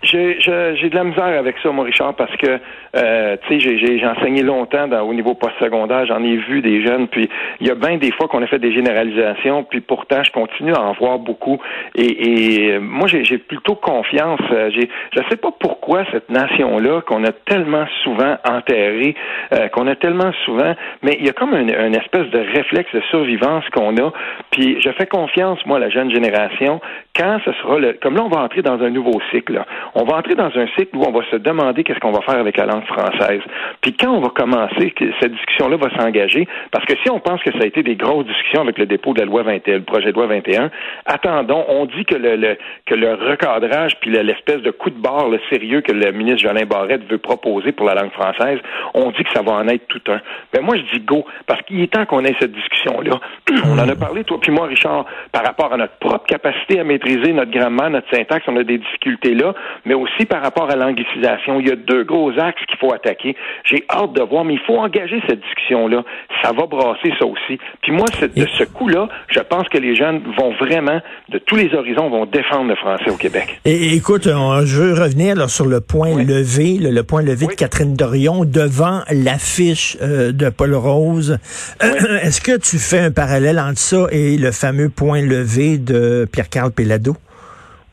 J'ai 0.03 0.89
de 0.89 0.95
la 0.95 1.03
misère 1.03 1.23
avec 1.23 1.55
ça, 1.61 1.71
mon 1.71 1.83
Richard, 1.83 2.15
parce 2.15 2.35
que 2.37 2.59
euh, 2.95 3.35
tu 3.47 3.59
sais, 3.59 3.77
j'ai 3.77 4.07
enseigné 4.07 4.41
longtemps 4.41 4.87
dans, 4.87 5.01
au 5.01 5.13
niveau 5.13 5.33
postsecondaire, 5.33 6.05
j'en 6.05 6.23
ai 6.23 6.37
vu 6.37 6.61
des 6.61 6.85
jeunes, 6.85 7.07
puis 7.07 7.29
il 7.59 7.67
y 7.67 7.71
a 7.71 7.75
bien 7.75 7.97
des 7.97 8.11
fois 8.11 8.27
qu'on 8.27 8.41
a 8.41 8.47
fait 8.47 8.59
des 8.59 8.73
généralisations, 8.73 9.63
puis 9.63 9.81
pourtant 9.81 10.23
je 10.23 10.31
continue 10.31 10.73
à 10.73 10.81
en 10.81 10.93
voir 10.93 11.19
beaucoup. 11.19 11.59
Et, 11.95 12.71
et 12.73 12.79
moi, 12.79 13.07
j'ai 13.07 13.37
plutôt 13.37 13.75
confiance. 13.75 14.39
Euh, 14.51 14.69
j'ai, 14.73 14.89
je 15.15 15.21
sais 15.29 15.37
pas 15.37 15.49
pourquoi 15.59 16.03
cette 16.11 16.29
nation-là 16.29 17.01
qu'on 17.01 17.23
a 17.23 17.31
tellement 17.31 17.85
souvent 18.03 18.37
enterrée, 18.47 19.15
euh, 19.53 19.67
qu'on 19.69 19.87
a 19.87 19.95
tellement 19.95 20.31
souvent, 20.45 20.73
mais 21.01 21.17
il 21.19 21.25
y 21.25 21.29
a 21.29 21.33
comme 21.33 21.53
une, 21.53 21.73
une 21.73 21.95
espèce 21.95 22.29
de 22.29 22.39
réflexe 22.39 22.93
de 22.93 23.01
survivance 23.09 23.63
qu'on 23.73 23.95
a. 23.97 24.11
Puis 24.51 24.81
je 24.81 24.89
fais 24.91 25.05
confiance, 25.05 25.59
moi, 25.65 25.77
à 25.77 25.79
la 25.81 25.89
jeune 25.89 26.11
génération, 26.11 26.79
quand 27.15 27.39
ce 27.45 27.51
sera 27.53 27.79
le, 27.79 27.93
comme 27.93 28.15
là, 28.15 28.23
on 28.23 28.29
va 28.29 28.41
entrer 28.41 28.61
dans 28.61 28.81
un 28.81 28.89
nouveau 28.89 29.19
cycle. 29.31 29.61
On 29.95 30.03
va 30.03 30.17
entrer 30.17 30.35
dans 30.35 30.51
un 30.55 30.67
cycle 30.77 30.95
où 30.95 31.03
on 31.05 31.11
va 31.11 31.23
se 31.31 31.35
demander 31.37 31.83
qu'est-ce 31.83 31.99
qu'on 31.99 32.11
va 32.11 32.21
faire 32.21 32.39
avec 32.39 32.57
la 32.57 32.65
langue 32.65 32.84
française. 32.85 33.41
Puis 33.81 33.93
quand 33.93 34.11
on 34.11 34.21
va 34.21 34.29
commencer, 34.29 34.93
cette 35.19 35.33
discussion-là 35.33 35.77
va 35.77 35.89
s'engager, 35.97 36.47
parce 36.71 36.85
que 36.85 36.93
si 37.03 37.09
on 37.09 37.19
pense 37.19 37.41
que 37.43 37.51
ça 37.51 37.59
a 37.63 37.65
été 37.65 37.83
des 37.83 37.95
grosses 37.95 38.25
discussions 38.25 38.61
avec 38.61 38.77
le 38.77 38.85
dépôt 38.85 39.13
de 39.13 39.19
la 39.19 39.25
loi 39.25 39.43
21, 39.43 39.75
le 39.75 39.83
projet 39.83 40.11
de 40.11 40.15
loi 40.15 40.27
21, 40.27 40.69
attendons, 41.05 41.65
on 41.67 41.85
dit 41.85 42.05
que 42.05 42.15
le, 42.15 42.57
que 42.85 42.95
le 42.95 43.13
recadrage 43.13 43.99
puis 43.99 44.11
l'espèce 44.11 44.61
de 44.61 44.71
coup 44.71 44.89
de 44.89 44.99
barre, 44.99 45.29
le 45.29 45.39
sérieux 45.49 45.81
que 45.81 45.91
le 45.91 46.11
ministre 46.11 46.47
Jolin 46.47 46.65
Barrette 46.65 47.09
veut 47.09 47.17
proposer 47.17 47.71
pour 47.71 47.85
la 47.85 47.95
langue 47.95 48.11
française, 48.11 48.59
on 48.93 49.11
dit 49.11 49.23
que 49.23 49.31
ça 49.33 49.41
va 49.41 49.53
en 49.53 49.67
être 49.67 49.87
tout 49.87 50.01
un. 50.07 50.19
Mais 50.53 50.61
moi, 50.61 50.75
je 50.77 50.97
dis 50.97 51.05
go, 51.05 51.25
parce 51.47 51.61
qu'il 51.63 51.81
est 51.81 51.91
temps 51.91 52.05
qu'on 52.05 52.23
ait 52.23 52.35
cette 52.39 52.53
discussion-là. 52.53 53.19
on 53.65 53.77
en 53.77 53.89
a 53.89 53.95
parlé, 53.95 54.23
toi 54.23 54.39
puis 54.39 54.51
moi, 54.51 54.67
Richard, 54.67 55.05
par 55.31 55.43
rapport 55.43 55.73
à 55.73 55.77
notre 55.77 55.97
propre 55.97 56.25
capacité 56.25 56.79
à 56.79 56.83
maîtriser 56.83 57.33
notre 57.33 57.51
grammaire, 57.51 57.89
notre 57.89 58.09
syntaxe, 58.13 58.45
on 58.47 58.57
a 58.57 58.63
des 58.63 58.77
difficultés 58.77 59.33
là, 59.33 59.53
mais 59.85 59.93
aussi 59.93 60.25
par 60.25 60.41
rapport 60.41 60.69
à 60.69 60.75
l'anglicisation. 60.75 61.59
Il 61.59 61.67
y 61.67 61.71
a 61.71 61.75
deux 61.75 62.03
gros 62.03 62.31
axes 62.37 62.61
qu'il 62.75 62.87
faut 62.87 62.93
attaquer. 62.93 63.35
J'ai 63.63 63.83
hâte 63.89 64.13
de 64.13 64.21
voir, 64.21 64.45
mais 64.45 64.53
il 64.53 64.59
faut 64.59 64.77
engager 64.77 65.21
cette 65.27 65.41
discussion-là. 65.41 66.03
Ça 66.41 66.51
va 66.51 66.65
brasser 66.65 67.11
ça 67.19 67.25
aussi. 67.25 67.59
Puis 67.81 67.91
moi, 67.91 68.05
de 68.21 68.45
ce 68.57 68.63
coup-là, 68.63 69.07
je 69.29 69.39
pense 69.39 69.67
que 69.69 69.77
les 69.77 69.95
jeunes 69.95 70.21
vont 70.37 70.53
vraiment, 70.53 70.99
de 71.29 71.37
tous 71.39 71.55
les 71.55 71.73
horizons, 71.73 72.09
vont 72.09 72.25
défendre 72.25 72.69
le 72.69 72.75
français 72.75 73.09
au 73.09 73.17
Québec. 73.17 73.59
Et, 73.65 73.95
écoute, 73.95 74.25
je 74.25 74.81
veux 74.81 74.93
revenir 74.93 75.49
sur 75.49 75.65
le 75.65 75.81
point 75.81 76.15
levé, 76.15 76.77
le, 76.79 77.03
point 77.03 77.21
levé 77.21 77.47
de 77.47 77.53
Catherine 77.53 77.95
Dorion 77.95 78.45
devant 78.45 79.01
l'affiche 79.11 79.97
euh, 80.01 80.31
de 80.31 80.49
Paul 80.49 80.73
Rose. 80.75 81.37
Est-ce 81.81 82.41
que 82.41 82.57
tu 82.57 82.77
fais 82.77 82.99
un 82.99 83.11
parallèle 83.11 83.59
entre 83.59 83.79
ça 83.79 84.07
et 84.11 84.37
le 84.37 84.51
fameux 84.51 84.89
point 84.89 85.21
levé 85.21 85.77
de 85.77 86.27
Pierre-Carl 86.31 86.71
Pellado? 86.71 87.15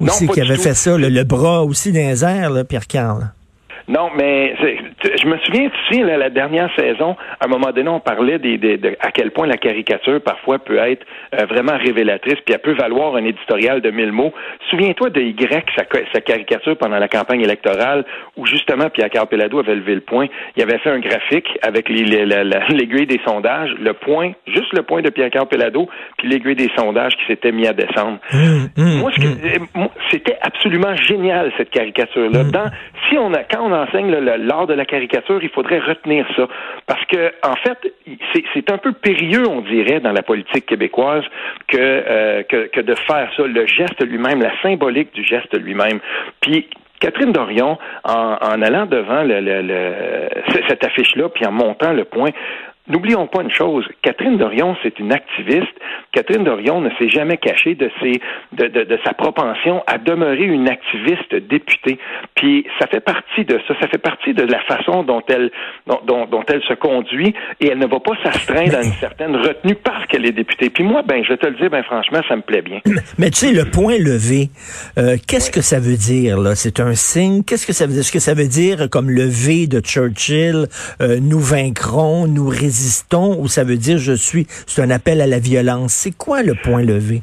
Aussi 0.01 0.27
qui 0.27 0.41
avait 0.41 0.57
fait 0.57 0.75
ça, 0.75 0.97
le, 0.99 1.25
bras 1.25 1.63
aussi 1.63 1.93
là, 1.93 2.65
Pierre-Carl. 2.65 3.31
Non, 3.89 4.11
mais 4.17 4.55
je 5.03 5.27
me 5.27 5.39
souviens, 5.39 5.71
tu 5.89 5.95
sais, 5.95 6.03
la, 6.03 6.31
dernière 6.31 6.71
saison, 6.77 7.17
à 7.41 7.47
un 7.47 7.49
moment 7.49 7.73
donné, 7.73 7.89
on 7.89 8.01
parlait 8.01 8.39
des, 8.39 8.59
de 8.59 8.97
à 9.01 9.11
quel 9.11 9.31
point 9.31 9.47
la 9.47 9.57
caricature 9.57 10.21
parfois 10.21 10.59
peut 10.59 10.79
être 10.79 11.05
euh, 11.35 11.47
vraiment 11.47 11.77
révélatrice, 11.77 12.37
puis 12.45 12.55
elle 12.55 12.61
peut 12.61 12.75
valoir 12.75 13.17
un 13.17 13.25
éditorial 13.25 13.81
de 13.81 13.91
mille 13.91 14.13
mots. 14.13 14.33
Souviens-toi 14.71 15.11
de 15.11 15.21
Y, 15.21 15.67
sa, 15.77 15.85
sa, 16.13 16.21
caricature 16.21 16.77
pendant 16.77 16.99
la 16.99 17.09
campagne 17.09 17.41
électorale, 17.41 18.05
où 18.37 18.47
justement 18.47 18.89
Pierre 18.91 19.11
Carpelado 19.11 19.59
avait 19.59 19.75
levé 19.75 19.95
le 19.95 20.01
point. 20.01 20.27
Il 20.57 20.63
avait 20.63 20.79
fait 20.79 20.91
un 20.91 21.01
graphique 21.01 21.49
avec 21.63 21.89
l'aiguille 21.89 23.07
des 23.07 23.21
sondages, 23.27 23.71
le 23.81 23.93
point, 23.95 24.33
juste 24.47 24.73
le 24.73 24.83
point 24.83 25.03
de 25.03 25.11
Pierre 25.11 25.31
Carpelado, 25.31 25.89
puis 26.19 26.29
l'aiguille 26.29 26.57
des 26.57 26.71
sondages 26.77 27.13
qui 27.17 27.27
s'était 27.27 27.53
mis 27.53 27.67
à 27.67 27.73
descendre. 27.73 28.19
Hum, 28.33 28.69
hum, 28.77 28.99
moi, 28.99 29.11
hum. 29.75 29.89
c'était 30.11 30.39
absolument 30.41 30.95
génial 30.97 31.53
cette 31.57 31.71
caricature-là. 31.71 32.45
Dans, 32.45 32.71
si 33.09 33.19
on 33.19 33.33
a, 33.35 33.43
quand 33.45 33.63
on 33.63 33.72
enseigne 33.73 34.11
l'art 34.11 34.67
de 34.67 34.75
la 34.75 34.85
caricature, 34.85 35.43
il 35.43 35.51
faudrait 35.51 35.81
retenir 35.81 36.27
ça. 36.37 36.49
Parce 36.87 37.05
que, 37.07 37.33
en 37.43 37.57
fait, 37.57 37.95
c'est 38.55 38.71
un 38.71 38.79
peu 38.79 38.93
périlleux, 38.93 39.49
on 39.49 39.61
dirait, 39.63 40.01
dans 40.01 40.13
la 40.13 40.23
politique 40.23 40.67
québécoise 40.67 41.25
euh, 41.75 42.43
que, 42.45 42.67
que, 42.69 42.81
de 42.81 42.95
faire 42.95 43.31
ça, 43.37 43.47
le 43.47 43.67
geste 43.67 44.03
lui-même, 44.05 44.43
la 44.43 44.53
symbolique 44.63 45.13
du 45.15 45.25
geste 45.25 45.57
lui-même. 45.59 46.01
Puis, 46.41 46.69
Catherine 47.01 47.33
Dorion, 47.33 47.79
en, 48.05 48.63
allant 48.63 48.87
devant 48.87 49.25
le, 49.25 50.29
cette 50.69 50.85
affiche-là, 50.85 51.29
puis 51.31 51.45
en 51.45 51.51
montant 51.51 51.93
le 51.93 52.05
point, 52.05 52.31
N'oublions 52.89 53.29
pas 53.29 53.43
une 53.43 53.51
chose, 53.51 53.85
Catherine 54.03 54.39
Dorion, 54.39 54.77
c'est 54.83 54.99
une 54.99 55.13
activiste. 55.13 55.73
Catherine 56.11 56.43
Dorion 56.43 56.81
ne 56.81 56.91
s'est 56.99 57.09
jamais 57.09 57.37
cachée 57.37 57.77
de, 57.77 57.89
ses, 58.01 58.21
de, 58.53 58.67
de, 58.67 58.83
de, 58.83 58.99
sa 59.05 59.15
propension 59.15 59.85
à 59.87 59.99
demeurer 59.99 60.47
une 60.47 60.69
activiste 60.69 61.33
députée. 61.33 62.01
Puis 62.35 62.67
ça 62.81 62.89
fait 62.89 63.01
partie 63.01 63.45
de 63.45 63.61
ça, 63.69 63.75
ça 63.81 63.87
fait 63.87 64.03
partie 64.03 64.35
de 64.35 64.43
la 64.43 64.59
façon 64.63 65.05
dont 65.05 65.23
elle, 65.29 65.53
dont, 65.87 66.27
dont, 66.27 66.43
elle 66.49 66.63
se 66.63 66.75
conduit 66.75 67.33
et 67.61 67.69
elle 67.69 67.79
ne 67.79 67.87
va 67.87 68.01
pas 68.01 68.15
s'astreindre 68.25 68.77
à 68.77 68.83
une 68.83 68.93
certaine 68.95 69.37
retenue 69.37 69.77
parce 69.77 70.05
qu'elle 70.07 70.27
est 70.27 70.33
députée. 70.33 70.69
Puis 70.69 70.83
moi, 70.83 71.03
ben, 71.03 71.23
je 71.23 71.35
te 71.35 71.47
le 71.47 71.55
dire, 71.55 71.71
ben 71.71 71.85
franchement, 71.85 72.21
ça 72.29 72.35
me 72.35 72.43
plaît 72.43 72.63
bien. 72.63 72.81
Mais 73.17 73.31
tu 73.31 73.47
sais, 73.47 73.53
le 73.53 73.65
point 73.65 73.97
levé, 73.97 74.51
euh, 74.99 75.17
qu'est-ce 75.29 75.53
que 75.53 75.61
ça 75.61 75.79
veut 75.79 75.97
dire 75.97 76.37
là? 76.37 76.57
C'est 76.57 76.81
un 76.81 76.97
signe? 76.97 77.45
Qu'est-ce 77.45 77.67
que 77.67 77.73
ça 77.73 77.87
veut 77.87 77.93
dire? 77.93 78.01
Est-ce 78.01 78.13
que 78.13 78.19
ça 78.19 78.35
veut 78.35 78.49
dire 78.49 78.91
comme 78.91 79.09
le 79.09 79.25
V 79.25 79.69
de 79.69 79.79
Churchill, 79.79 80.67
euh, 81.01 81.21
nous 81.23 81.39
vaincrons, 81.39 82.27
nous 82.27 82.49
résistons, 82.49 82.72
ou 83.39 83.49
ça 83.49 83.65
veut 83.65 83.77
dire 83.77 83.99
je 83.99 84.13
suis, 84.13 84.47
c'est 84.67 84.83
un 84.83 84.91
appel 84.91 85.21
à 85.21 85.27
la 85.27 85.39
violence. 85.39 85.93
C'est 85.93 86.17
quoi 86.17 86.43
le 86.43 86.55
point 86.55 86.83
levé? 86.83 87.23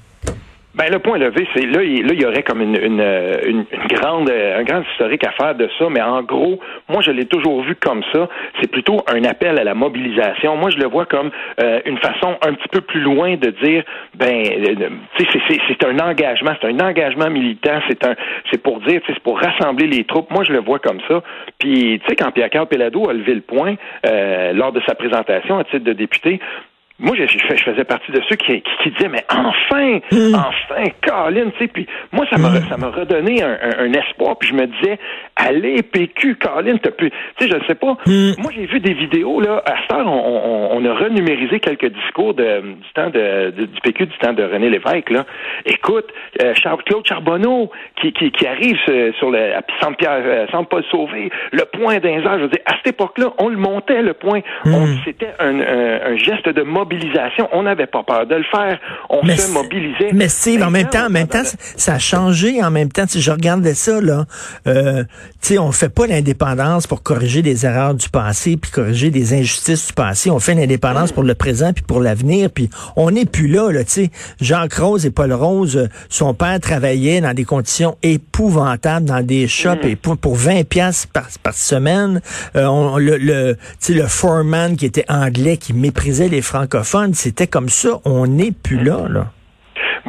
Ben, 0.75 0.85
le 0.91 0.99
point 0.99 1.17
levé, 1.17 1.47
c'est 1.55 1.65
là, 1.65 1.81
il, 1.81 2.05
là, 2.05 2.13
il 2.13 2.21
y 2.21 2.25
aurait 2.25 2.43
comme 2.43 2.61
une, 2.61 2.75
une, 2.75 3.01
une, 3.01 3.65
grande, 3.89 4.29
un 4.29 4.63
grand 4.63 4.83
historique 4.91 5.25
à 5.25 5.31
faire 5.31 5.55
de 5.55 5.67
ça, 5.79 5.87
mais 5.89 6.01
en 6.01 6.21
gros, 6.21 6.59
moi, 6.87 7.01
je 7.01 7.09
l'ai 7.09 7.25
toujours 7.25 7.63
vu 7.63 7.75
comme 7.75 8.03
ça. 8.13 8.29
C'est 8.61 8.69
plutôt 8.69 8.97
un 9.07 9.23
appel 9.23 9.57
à 9.57 9.63
la 9.63 9.73
mobilisation. 9.73 10.55
Moi, 10.57 10.69
je 10.69 10.77
le 10.77 10.85
vois 10.85 11.07
comme 11.07 11.31
euh, 11.59 11.81
une 11.85 11.97
façon 11.97 12.37
un 12.45 12.53
petit 12.53 12.67
peu 12.71 12.81
plus 12.81 13.01
loin 13.01 13.35
de 13.35 13.49
dire, 13.49 13.83
ben, 14.15 14.45
euh, 14.45 14.89
tu 15.17 15.25
sais, 15.25 15.59
c'est 15.67 15.83
un 15.85 15.97
engagement, 15.97 16.51
c'est 16.61 16.67
un 16.67 16.79
engagement 16.79 17.31
militant, 17.31 17.79
c'est 17.87 18.05
un, 18.05 18.13
c'est 18.51 18.61
pour 18.61 18.79
dire, 18.81 19.01
c'est 19.07 19.19
pour 19.19 19.39
rassembler 19.39 19.87
les 19.87 20.03
troupes. 20.03 20.29
Moi, 20.29 20.43
je 20.43 20.53
le 20.53 20.59
vois 20.59 20.77
comme 20.77 20.99
ça. 21.07 21.23
Puis, 21.57 21.99
tu 21.99 22.07
sais, 22.07 22.15
quand 22.15 22.31
Pierre-Carl 22.31 22.67
Pelado 22.67 23.09
a 23.09 23.13
levé 23.13 23.33
le 23.33 23.41
point 23.41 23.73
euh, 24.05 24.53
lors 24.53 24.71
de 24.71 24.81
sa 24.87 24.93
présentation 24.93 25.57
à 25.57 25.63
titre 25.63 25.83
de 25.83 25.93
député, 25.93 26.39
moi, 26.99 27.15
je, 27.15 27.23
je, 27.25 27.63
faisais 27.63 27.83
partie 27.85 28.11
de 28.11 28.21
ceux 28.27 28.35
qui, 28.35 28.61
qui, 28.83 28.91
disaient, 28.91 29.07
mais 29.07 29.23
enfin, 29.29 29.99
hmm. 30.11 30.35
enfin, 30.35 30.83
Colin, 31.01 31.49
tu 31.51 31.59
sais, 31.59 31.67
puis 31.67 31.87
moi, 32.11 32.25
ça 32.29 32.37
m'a, 32.37 32.49
hmm. 32.49 32.67
ça 32.69 32.77
m'a 32.77 32.89
redonné 32.89 33.41
un, 33.41 33.57
un, 33.79 33.93
espoir, 33.93 34.37
puis 34.37 34.49
je 34.49 34.53
me 34.53 34.67
disais, 34.67 34.99
allez, 35.37 35.81
PQ, 35.81 36.35
Colin, 36.35 36.77
t'as 36.77 36.91
pu, 36.91 37.09
tu 37.37 37.47
sais, 37.47 37.49
je 37.49 37.65
sais 37.67 37.75
pas, 37.75 37.97
hmm. 38.05 38.33
moi, 38.39 38.51
j'ai 38.53 38.65
vu 38.65 38.81
des 38.81 38.93
vidéos, 38.93 39.39
là, 39.39 39.63
à 39.65 39.75
cette 39.81 39.93
heure, 39.93 40.07
on, 40.07 40.69
on, 40.73 40.85
a 40.85 40.93
renumérisé 40.93 41.61
quelques 41.61 41.91
discours 41.93 42.33
de, 42.33 42.61
du 42.61 42.93
temps 42.93 43.09
de, 43.09 43.51
du 43.51 43.81
PQ, 43.81 44.07
du 44.07 44.17
temps 44.17 44.33
de 44.33 44.43
René 44.43 44.69
Lévesque, 44.69 45.09
là. 45.09 45.25
Écoute, 45.65 46.07
euh, 46.41 46.53
Claude 46.85 47.05
Charbonneau, 47.05 47.71
qui, 48.01 48.11
qui, 48.11 48.31
qui 48.31 48.45
arrive 48.45 48.77
sur, 49.17 49.31
le, 49.31 49.55
à 49.55 49.61
Saint-Pierre, 49.81 50.21
euh, 50.25 50.47
Saint-Paul 50.51 50.83
Sauvé, 50.91 51.29
le 51.51 51.63
point 51.65 51.99
d'un 51.99 52.19
je 52.19 52.43
veux 52.43 52.49
dire, 52.49 52.61
à 52.65 52.75
cette 52.77 52.87
époque-là, 52.87 53.31
on 53.37 53.47
le 53.47 53.57
montait, 53.57 54.01
le 54.01 54.13
point, 54.13 54.41
c'était 55.05 55.33
un, 55.39 55.59
un, 55.59 56.11
un, 56.11 56.17
geste 56.17 56.49
de 56.49 56.61
mobilité 56.63 56.88
on 57.51 57.63
n'avait 57.63 57.87
pas 57.87 58.03
peur 58.03 58.25
de 58.25 58.35
le 58.35 58.43
faire. 58.43 58.79
On 59.09 59.25
se 59.25 59.51
mobilisait. 59.51 60.11
Mais 60.13 60.29
Steve, 60.29 60.63
en 60.63 60.71
même 60.71 60.89
temps, 60.89 61.07
en 61.07 61.09
même 61.09 61.27
temps, 61.27 61.43
ça 61.75 61.93
a 61.93 61.99
changé. 61.99 62.63
En 62.63 62.71
même 62.71 62.91
temps, 62.91 63.05
si 63.07 63.21
je 63.21 63.31
regardais 63.31 63.73
ça, 63.73 64.01
là, 64.01 64.25
euh, 64.67 65.03
tu 65.41 65.53
sais, 65.53 65.57
on 65.57 65.71
fait 65.71 65.89
pas 65.89 66.07
l'indépendance 66.07 66.87
pour 66.87 67.03
corriger 67.03 67.41
des 67.41 67.65
erreurs 67.65 67.93
du 67.93 68.09
passé, 68.09 68.57
puis 68.57 68.71
corriger 68.71 69.09
des 69.09 69.33
injustices 69.33 69.87
du 69.87 69.93
passé. 69.93 70.29
On 70.29 70.39
fait 70.39 70.55
l'indépendance 70.55 71.11
pour 71.11 71.23
le 71.23 71.35
présent, 71.35 71.73
puis 71.73 71.83
pour 71.83 71.99
l'avenir, 71.99 72.49
puis 72.49 72.69
on 72.95 73.11
n'est 73.11 73.25
plus 73.25 73.47
là, 73.47 73.71
là, 73.71 73.83
tu 73.83 73.91
sais. 73.91 74.11
Jacques 74.41 74.73
Rose 74.73 75.05
et 75.05 75.11
Paul 75.11 75.33
Rose, 75.33 75.77
euh, 75.77 75.87
son 76.09 76.33
père 76.33 76.59
travaillait 76.59 77.21
dans 77.21 77.33
des 77.33 77.45
conditions 77.45 77.97
épouvantables, 78.03 79.05
dans 79.05 79.25
des 79.25 79.47
shops, 79.47 79.83
et 79.83 79.95
pour, 79.95 80.17
pour 80.17 80.35
20 80.35 80.67
pièces 80.67 81.05
par, 81.05 81.27
par 81.41 81.53
semaine. 81.53 82.21
Euh, 82.55 82.65
on, 82.65 82.97
le, 82.97 83.17
le, 83.17 83.57
le 83.89 84.07
foreman 84.07 84.75
qui 84.75 84.85
était 84.85 85.05
anglais, 85.09 85.57
qui 85.57 85.73
méprisait 85.73 86.29
les 86.29 86.41
francophones, 86.41 86.78
c'était 87.13 87.47
comme 87.47 87.69
ça. 87.69 87.99
On 88.05 88.27
n'est 88.27 88.51
plus 88.51 88.83
là. 88.83 89.31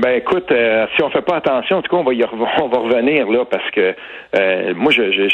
Ben 0.01 0.17
écoute, 0.17 0.51
euh, 0.51 0.87
si 0.97 1.03
on 1.03 1.11
fait 1.11 1.21
pas 1.21 1.37
attention, 1.37 1.77
en 1.77 1.83
tout 1.83 1.95
cas, 1.95 2.01
on 2.01 2.05
va 2.05 2.15
y 2.15 2.25
on 2.63 2.69
va 2.69 2.79
revenir 2.79 3.29
là 3.29 3.45
parce 3.45 3.71
que 3.73 3.95
euh, 4.39 4.73
moi, 4.75 4.91
je, 4.93 5.13
je, 5.13 5.29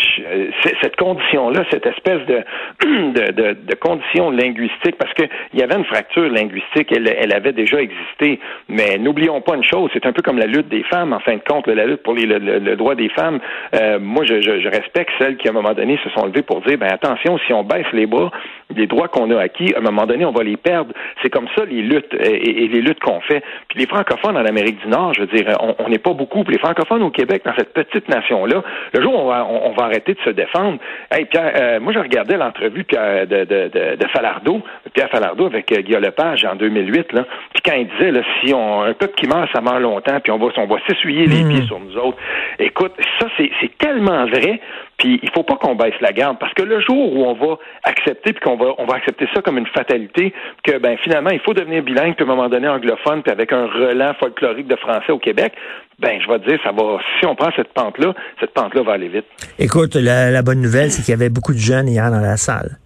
cette 0.82 0.96
condition-là, 0.96 1.64
cette 1.70 1.86
espèce 1.86 2.26
de 2.26 2.42
de, 2.82 3.32
de, 3.32 3.52
de, 3.52 3.74
condition 3.76 4.30
linguistique, 4.30 4.96
parce 4.98 5.12
que 5.14 5.22
il 5.52 5.60
y 5.60 5.62
avait 5.62 5.76
une 5.76 5.84
fracture 5.84 6.28
linguistique, 6.28 6.90
elle, 6.90 7.06
elle 7.06 7.32
avait 7.32 7.52
déjà 7.52 7.80
existé. 7.80 8.40
Mais 8.68 8.98
n'oublions 8.98 9.40
pas 9.40 9.54
une 9.54 9.62
chose, 9.62 9.88
c'est 9.92 10.04
un 10.04 10.12
peu 10.12 10.22
comme 10.22 10.38
la 10.38 10.46
lutte 10.46 10.68
des 10.68 10.82
femmes, 10.82 11.12
en 11.12 11.20
fin 11.20 11.34
de 11.34 11.42
compte, 11.46 11.68
la 11.68 11.86
lutte 11.86 12.02
pour 12.02 12.14
les, 12.14 12.26
le, 12.26 12.74
droit 12.74 12.96
des 12.96 13.10
femmes. 13.10 13.38
Euh, 13.76 14.00
moi, 14.00 14.24
je, 14.24 14.40
je, 14.40 14.68
respecte 14.68 15.12
celles 15.20 15.36
qui, 15.36 15.46
à 15.46 15.52
un 15.52 15.54
moment 15.54 15.74
donné, 15.74 15.96
se 16.02 16.10
sont 16.10 16.26
levées 16.26 16.42
pour 16.42 16.62
dire, 16.62 16.76
ben 16.76 16.90
attention, 16.90 17.38
si 17.46 17.52
on 17.52 17.62
baisse 17.62 17.86
les 17.92 18.06
bras, 18.06 18.32
les 18.74 18.88
droits 18.88 19.06
qu'on 19.06 19.30
a 19.30 19.40
acquis, 19.40 19.74
à 19.74 19.78
un 19.78 19.82
moment 19.82 20.06
donné, 20.06 20.24
on 20.24 20.32
va 20.32 20.42
les 20.42 20.56
perdre. 20.56 20.92
C'est 21.22 21.30
comme 21.30 21.46
ça 21.56 21.64
les 21.64 21.82
luttes 21.82 22.14
et, 22.18 22.64
et 22.64 22.68
les 22.68 22.80
luttes 22.80 23.00
qu'on 23.00 23.20
fait. 23.20 23.44
Puis 23.68 23.78
les 23.78 23.86
francophones 23.86 24.36
en 24.36 24.44
Amérique 24.56 24.80
du 24.80 24.88
Nord, 24.88 25.12
je 25.12 25.20
veux 25.20 25.26
dire, 25.26 25.46
on 25.78 25.88
n'est 25.88 25.98
pas 25.98 26.14
beaucoup. 26.14 26.42
Les 26.48 26.58
francophones 26.58 27.02
au 27.02 27.10
Québec, 27.10 27.42
dans 27.44 27.54
cette 27.56 27.74
petite 27.74 28.08
nation-là, 28.08 28.62
le 28.94 29.02
jour 29.02 29.14
où 29.14 29.18
on 29.18 29.26
va, 29.26 29.44
on, 29.44 29.72
va 29.72 29.84
arrêter 29.84 30.14
de 30.14 30.20
se 30.24 30.30
défendre, 30.30 30.78
hey, 31.10 31.26
Pierre, 31.26 31.52
euh, 31.54 31.80
moi, 31.80 31.92
je 31.92 31.98
regardais 31.98 32.38
l'entrevue 32.38 32.84
de, 32.84 33.24
de, 33.26 33.44
de, 33.44 33.96
de, 33.96 34.08
Falardeau, 34.08 34.62
Pierre 34.94 35.10
Falardeau 35.10 35.46
avec 35.46 35.70
euh, 35.72 35.82
Guillaume 35.82 36.02
Lepage 36.02 36.44
en 36.44 36.56
2008, 36.56 37.12
là, 37.12 37.24
puis 37.52 37.62
quand 37.64 37.76
il 37.76 37.88
disait, 37.88 38.12
là, 38.12 38.22
si 38.40 38.54
on, 38.54 38.82
un 38.82 38.94
peuple 38.94 39.14
qui 39.14 39.26
meurt, 39.26 39.50
ça 39.52 39.60
meurt 39.60 39.80
longtemps, 39.80 40.18
puis 40.20 40.32
on 40.32 40.38
va, 40.38 40.46
on 40.56 40.66
va 40.66 40.76
s'essuyer 40.86 41.26
les 41.26 41.44
hmm. 41.44 41.48
pieds 41.50 41.66
sur 41.66 41.78
nous 41.78 41.96
autres. 41.98 42.18
Écoute, 42.58 42.92
ça, 43.20 43.26
c'est 43.36 43.76
tellement 43.78 44.24
vrai. 44.26 44.60
Puis 44.98 45.20
il 45.22 45.30
faut 45.30 45.42
pas 45.42 45.56
qu'on 45.56 45.74
baisse 45.74 45.94
la 46.00 46.12
garde 46.12 46.38
parce 46.38 46.54
que 46.54 46.62
le 46.62 46.80
jour 46.80 47.12
où 47.12 47.24
on 47.24 47.34
va 47.34 47.58
accepter 47.82 48.32
puis 48.32 48.40
qu'on 48.40 48.56
va 48.56 48.72
on 48.78 48.86
va 48.86 48.94
accepter 48.94 49.26
ça 49.34 49.42
comme 49.42 49.58
une 49.58 49.66
fatalité 49.66 50.32
que 50.64 50.78
ben 50.78 50.96
finalement 51.02 51.30
il 51.30 51.40
faut 51.40 51.52
devenir 51.52 51.82
bilingue 51.82 52.14
puis 52.14 52.24
à 52.24 52.26
un 52.26 52.34
moment 52.34 52.48
donné 52.48 52.66
anglophone 52.66 53.22
puis 53.22 53.30
avec 53.30 53.52
un 53.52 53.66
relent 53.66 54.14
folklorique 54.18 54.68
de 54.68 54.76
français 54.76 55.12
au 55.12 55.18
Québec, 55.18 55.52
ben 55.98 56.18
je 56.22 56.30
vais 56.30 56.38
te 56.38 56.48
dire 56.48 56.58
ça 56.64 56.72
va 56.72 56.98
si 57.20 57.26
on 57.26 57.34
prend 57.34 57.50
cette 57.54 57.74
pente 57.74 57.98
là, 57.98 58.14
cette 58.40 58.54
pente 58.54 58.74
là 58.74 58.82
va 58.82 58.92
aller 58.94 59.08
vite. 59.08 59.26
Écoute, 59.58 59.96
la, 59.96 60.42
bonne 60.42 60.62
nouvelle 60.62 60.90
c'est 60.90 61.02
qu'il 61.02 61.12
y 61.12 61.16
avait 61.16 61.28
beaucoup 61.28 61.52
de 61.52 61.58
jeunes 61.58 61.88
hier 61.88 62.10
dans 62.10 62.20
la 62.20 62.38
salle. 62.38 62.78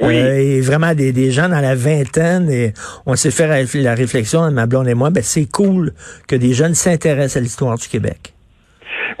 Oui. 0.00 0.16
Euh, 0.16 0.56
et 0.56 0.60
vraiment 0.62 0.94
des, 0.94 1.12
des 1.12 1.30
gens 1.30 1.48
dans 1.48 1.60
la 1.60 1.76
vingtaine 1.76 2.50
et 2.50 2.72
on 3.06 3.14
s'est 3.14 3.30
fait 3.30 3.46
la 3.46 3.94
réflexion 3.94 4.50
ma 4.50 4.66
blonde 4.66 4.88
et 4.88 4.94
moi, 4.94 5.10
ben 5.10 5.22
c'est 5.22 5.48
cool 5.48 5.92
que 6.26 6.34
des 6.34 6.54
jeunes 6.54 6.74
s'intéressent 6.74 7.36
à 7.36 7.40
l'histoire 7.40 7.76
du 7.76 7.86
Québec. 7.86 8.32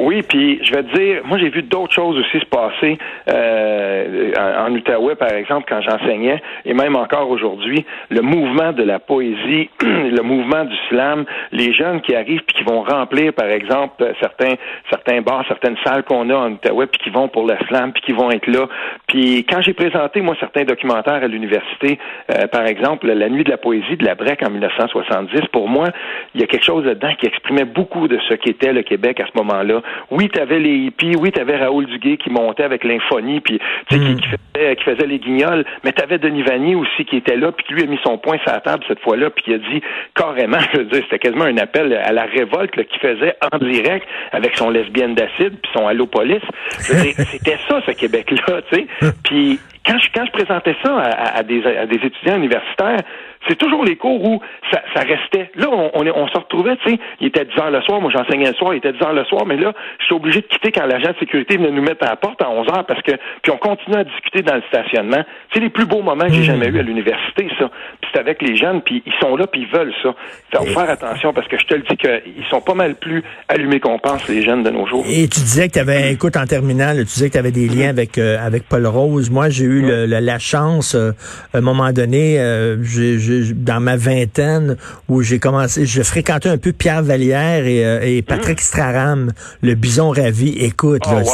Oui, 0.02 0.22
puis 0.22 0.58
je 0.64 0.72
vais 0.72 0.82
te 0.82 0.96
dire, 0.96 1.22
moi 1.24 1.38
j'ai 1.38 1.48
vu 1.48 1.62
d'autres 1.62 1.94
choses 1.94 2.18
aussi 2.18 2.40
se 2.40 2.46
passer 2.46 2.98
euh, 3.28 4.32
en, 4.36 4.72
Outaouais, 4.72 5.14
par 5.14 5.30
exemple, 5.32 5.66
quand 5.68 5.80
j'enseignais, 5.80 6.42
et 6.64 6.74
même 6.74 6.96
encore 6.96 7.30
aujourd'hui, 7.30 7.84
le 8.10 8.20
mouvement 8.20 8.72
de 8.72 8.82
la 8.82 8.98
poésie, 8.98 9.70
le 9.80 10.20
mouvement 10.22 10.64
du 10.64 10.74
slam, 10.88 11.24
les 11.52 11.72
jeunes 11.72 12.00
qui 12.00 12.16
arrivent 12.16 12.42
puis 12.44 12.56
qui 12.56 12.64
vont 12.64 12.82
remplir, 12.82 13.32
par 13.32 13.46
exemple, 13.46 14.04
certains 14.18 14.54
certains 14.90 15.22
bars, 15.22 15.44
certaines 15.46 15.76
salles 15.84 16.02
qu'on 16.02 16.28
a 16.30 16.34
en 16.34 16.50
Outaouais, 16.50 16.86
puis 16.86 17.00
qui 17.04 17.10
vont 17.10 17.28
pour 17.28 17.46
le 17.46 17.54
slam, 17.68 17.92
puis 17.92 18.02
qui 18.02 18.12
vont 18.12 18.32
être 18.32 18.48
là. 18.48 18.66
Puis 19.06 19.46
quand 19.48 19.60
j'ai 19.62 19.72
présenté, 19.72 20.20
moi, 20.20 20.34
certains 20.40 20.64
documentaires 20.64 21.22
à 21.22 21.28
l'université, 21.28 22.00
euh, 22.32 22.48
par 22.48 22.66
exemple, 22.66 23.06
La 23.06 23.28
nuit 23.28 23.44
de 23.44 23.50
la 23.50 23.56
poésie 23.56 23.96
de 23.96 24.04
la 24.04 24.16
Brec 24.16 24.42
en 24.44 24.50
1970, 24.50 25.42
pour 25.52 25.68
moi, 25.68 25.86
il 26.34 26.40
y 26.40 26.44
a 26.44 26.48
quelque 26.48 26.64
chose 26.64 26.84
dedans 26.84 27.14
qui 27.20 27.26
exprimait 27.26 27.66
beaucoup 27.66 28.08
de 28.08 28.18
ce 28.28 28.34
qu'était 28.34 28.72
le 28.72 28.82
Québec 28.82 29.20
à 29.20 29.26
ce 29.26 29.38
moment-là 29.38 29.80
oui, 30.10 30.28
tu 30.28 30.40
avais 30.40 30.58
les 30.58 30.74
hippies, 30.74 31.16
oui, 31.16 31.32
tu 31.32 31.40
avais 31.40 31.56
Raoul 31.56 31.86
Duguay 31.86 32.16
qui 32.16 32.30
montait 32.30 32.64
avec 32.64 32.84
l'infonie, 32.84 33.40
puis 33.40 33.60
qui, 33.88 33.96
hmm. 33.96 34.16
qui, 34.16 34.28
faisait, 34.28 34.76
qui 34.76 34.84
faisait 34.84 35.06
les 35.06 35.18
guignols, 35.18 35.64
mais 35.84 35.92
tu 35.92 36.02
avais 36.02 36.18
Denis 36.18 36.42
Vanier 36.42 36.74
aussi 36.74 37.04
qui 37.04 37.16
était 37.16 37.36
là, 37.36 37.52
puis 37.52 37.74
lui 37.74 37.82
a 37.82 37.86
mis 37.86 37.98
son 38.04 38.18
poing 38.18 38.38
sur 38.38 38.52
la 38.52 38.60
table 38.60 38.84
cette 38.88 39.00
fois-là, 39.00 39.30
puis 39.30 39.44
il 39.48 39.54
a 39.54 39.58
dit 39.58 39.82
carrément, 40.14 40.58
je 40.72 40.78
veux 40.78 40.84
dire, 40.84 41.02
c'était 41.04 41.18
quasiment 41.18 41.44
un 41.44 41.58
appel 41.58 41.92
à 41.94 42.12
la 42.12 42.24
révolte 42.24 42.74
qu'il 42.74 43.00
faisait 43.00 43.34
en 43.52 43.58
direct 43.58 44.06
avec 44.32 44.56
son 44.56 44.70
lesbienne 44.70 45.14
d'acide 45.14 45.56
puis 45.62 45.72
son 45.74 45.86
allopolis. 45.86 46.42
C'était 46.70 47.58
ça, 47.68 47.80
ce 47.86 47.92
Québec-là, 47.92 48.62
tu 48.70 48.76
sais. 48.76 48.86
Puis 49.24 49.58
quand 49.86 49.98
je, 49.98 50.08
quand 50.14 50.24
je 50.24 50.32
présentais 50.32 50.76
ça 50.82 50.96
à, 50.96 51.42
des, 51.42 51.64
à 51.64 51.86
des 51.86 51.96
étudiants 51.96 52.36
universitaires, 52.36 53.00
c'est 53.48 53.56
toujours 53.56 53.84
les 53.84 53.96
cours 53.96 54.22
où 54.24 54.40
ça, 54.70 54.82
ça 54.94 55.00
restait. 55.00 55.50
Là, 55.56 55.68
on, 55.70 55.90
on, 55.94 56.06
on 56.06 56.28
se 56.28 56.38
retrouvait, 56.38 56.76
tu 56.76 56.90
sais, 56.90 56.98
il 57.20 57.28
était 57.28 57.44
10 57.44 57.58
heures 57.58 57.70
le 57.70 57.80
soir, 57.82 58.00
moi 58.00 58.10
j'enseignais 58.14 58.48
le 58.48 58.54
soir, 58.54 58.74
il 58.74 58.78
était 58.78 58.92
10 58.92 59.02
heures 59.02 59.12
le 59.12 59.24
soir, 59.24 59.46
mais 59.46 59.56
là, 59.56 59.72
je 59.98 60.04
suis 60.04 60.14
obligé 60.14 60.40
de 60.40 60.46
quitter 60.46 60.72
quand 60.72 60.86
l'agent 60.86 61.10
de 61.10 61.18
sécurité 61.18 61.56
venait 61.56 61.70
nous 61.70 61.82
mettre 61.82 62.04
à 62.04 62.10
la 62.10 62.16
porte 62.16 62.42
à 62.42 62.50
11 62.50 62.68
heures 62.68 62.86
parce 62.86 63.02
que, 63.02 63.12
puis 63.42 63.52
on 63.52 63.58
continuait 63.58 64.00
à 64.00 64.04
discuter 64.04 64.42
dans 64.42 64.54
le 64.54 64.62
stationnement. 64.68 65.24
C'est 65.52 65.60
les 65.60 65.70
plus 65.70 65.86
beaux 65.86 66.02
moments 66.02 66.26
que 66.26 66.32
j'ai 66.32 66.44
jamais 66.44 66.68
eu 66.68 66.78
à 66.78 66.82
l'université, 66.82 67.48
ça. 67.58 67.70
Puis 68.00 68.12
avec 68.18 68.42
les 68.42 68.56
jeunes, 68.56 68.82
puis 68.82 69.02
ils 69.06 69.12
sont 69.20 69.36
là, 69.36 69.46
puis 69.46 69.62
ils 69.62 69.78
veulent 69.78 69.94
ça. 70.02 70.14
Faut 70.54 70.64
faire 70.66 70.90
attention 70.90 71.32
parce 71.32 71.48
que 71.48 71.58
je 71.58 71.64
te 71.64 71.74
le 71.74 71.82
dis 71.82 71.96
qu'ils 71.96 72.44
sont 72.50 72.60
pas 72.60 72.74
mal 72.74 72.94
plus 72.94 73.22
allumés 73.48 73.80
qu'on 73.80 73.98
pense, 73.98 74.28
les 74.28 74.42
jeunes 74.42 74.62
de 74.62 74.70
nos 74.70 74.86
jours. 74.86 75.04
Et 75.08 75.28
tu 75.28 75.40
disais 75.40 75.68
que 75.68 75.74
tu 75.74 75.78
avais, 75.78 76.12
écoute, 76.12 76.36
en 76.36 76.46
terminale, 76.46 76.98
tu 76.98 77.04
disais 77.04 77.28
que 77.28 77.32
tu 77.32 77.38
avais 77.38 77.50
des 77.50 77.68
liens 77.68 77.88
avec 77.88 78.18
euh, 78.18 78.38
avec 78.38 78.68
Paul 78.68 78.86
Rose. 78.86 79.30
Moi, 79.30 79.48
j'ai 79.48 79.64
eu 79.64 79.82
le, 79.82 80.06
la 80.06 80.38
chance, 80.38 80.94
euh, 80.94 81.12
à 81.52 81.58
un 81.58 81.60
moment 81.60 81.92
donné, 81.92 82.38
euh, 82.38 82.76
dans 83.54 83.80
ma 83.80 83.96
vingtaine, 83.96 84.76
où 85.08 85.22
j'ai 85.22 85.38
commencé, 85.38 85.86
je 85.86 86.02
fréquentais 86.02 86.48
un 86.48 86.58
peu 86.58 86.72
Pierre 86.72 87.02
Vallière 87.02 87.66
et, 87.66 88.16
et 88.16 88.22
Patrick 88.22 88.58
mmh. 88.58 88.62
Straram, 88.62 89.32
le 89.62 89.74
bison 89.74 90.10
ravi. 90.10 90.56
Écoute, 90.58 91.02
oh, 91.06 91.14
là, 91.14 91.24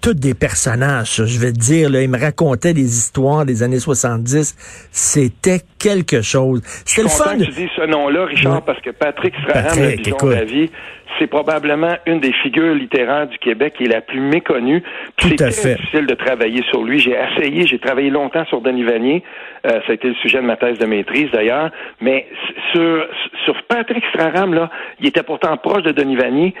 tous 0.00 0.14
des 0.14 0.34
personnages, 0.34 1.24
je 1.24 1.38
vais 1.38 1.52
te 1.52 1.58
dire, 1.58 1.90
là, 1.90 2.02
ils 2.02 2.10
me 2.10 2.18
racontaient 2.18 2.74
des 2.74 2.96
histoires 2.96 3.44
des 3.44 3.62
années 3.62 3.78
70. 3.78 4.56
C'était 4.90 5.60
quelque 5.78 6.22
chose. 6.22 6.62
C'était 6.84 7.02
le 7.02 7.08
fun. 7.08 7.36
Que 7.38 7.44
tu 7.44 7.50
dis 7.52 7.68
ce 7.76 7.86
nom-là, 7.86 8.26
Richard, 8.26 8.62
parce 8.62 8.80
que 8.80 8.90
Patrick 8.90 9.34
Strahan, 9.42 9.74
le 9.76 9.96
bison 9.96 10.16
ravi, 10.22 10.70
c'est 11.18 11.26
probablement 11.26 11.96
une 12.06 12.20
des 12.20 12.32
figures 12.32 12.74
littéraires 12.74 13.26
du 13.26 13.38
Québec 13.38 13.74
qui 13.76 13.84
est 13.84 13.88
la 13.88 14.00
plus 14.00 14.20
méconnue. 14.20 14.82
C'est 15.18 15.36
très 15.36 15.48
difficile 15.48 16.06
de 16.06 16.14
travailler 16.14 16.62
sur 16.70 16.82
lui. 16.82 16.98
J'ai 16.98 17.16
essayé, 17.16 17.66
j'ai 17.66 17.78
travaillé 17.78 18.10
longtemps 18.10 18.44
sur 18.46 18.60
Denis 18.60 18.84
Vanier. 18.84 19.22
Euh, 19.66 19.80
ça 19.86 19.90
a 19.90 19.92
été 19.92 20.08
le 20.08 20.14
sujet 20.14 20.38
de 20.38 20.46
ma 20.46 20.56
thèse 20.56 20.78
de 20.78 20.86
maîtrise 20.86 21.30
d'ailleurs. 21.32 21.70
Mais 22.00 22.26
sur, 22.72 23.06
sur 23.44 23.62
Patrick 23.64 24.04
Straham, 24.12 24.54
là, 24.54 24.70
il 25.00 25.06
était 25.06 25.22
pourtant 25.22 25.56
proche 25.56 25.82
de 25.82 25.92
Denis 25.92 26.16
Vanier 26.16 26.54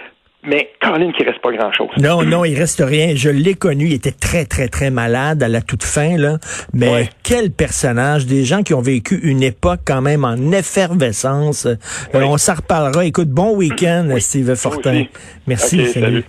mais 0.46 0.70
Caroline 0.80 1.12
qui 1.12 1.24
reste 1.24 1.40
pas 1.40 1.52
grand-chose. 1.52 1.88
Non, 1.98 2.22
non, 2.22 2.44
il 2.44 2.58
reste 2.58 2.82
rien. 2.84 3.14
Je 3.14 3.30
l'ai 3.30 3.54
connu, 3.54 3.86
il 3.86 3.92
était 3.94 4.12
très, 4.12 4.44
très, 4.44 4.68
très 4.68 4.90
malade 4.90 5.42
à 5.42 5.48
la 5.48 5.62
toute 5.62 5.84
fin, 5.84 6.16
là. 6.16 6.38
Mais 6.72 7.08
quel 7.22 7.50
personnage, 7.50 8.26
des 8.26 8.44
gens 8.44 8.62
qui 8.62 8.74
ont 8.74 8.82
vécu 8.82 9.18
une 9.22 9.42
époque 9.42 9.80
quand 9.84 10.02
même 10.02 10.24
en 10.24 10.52
effervescence. 10.52 11.66
Euh, 11.66 11.76
on 12.14 12.38
s'en 12.38 12.54
reparlera. 12.54 13.04
Écoute, 13.04 13.30
bon 13.30 13.54
week-end, 13.56 14.08
Steve 14.18 14.54
Fortin. 14.54 15.04
Merci, 15.46 15.86
salut. 15.86 16.24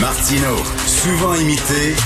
Martino, 0.00 0.56
souvent 0.86 1.34
imité, 1.34 1.94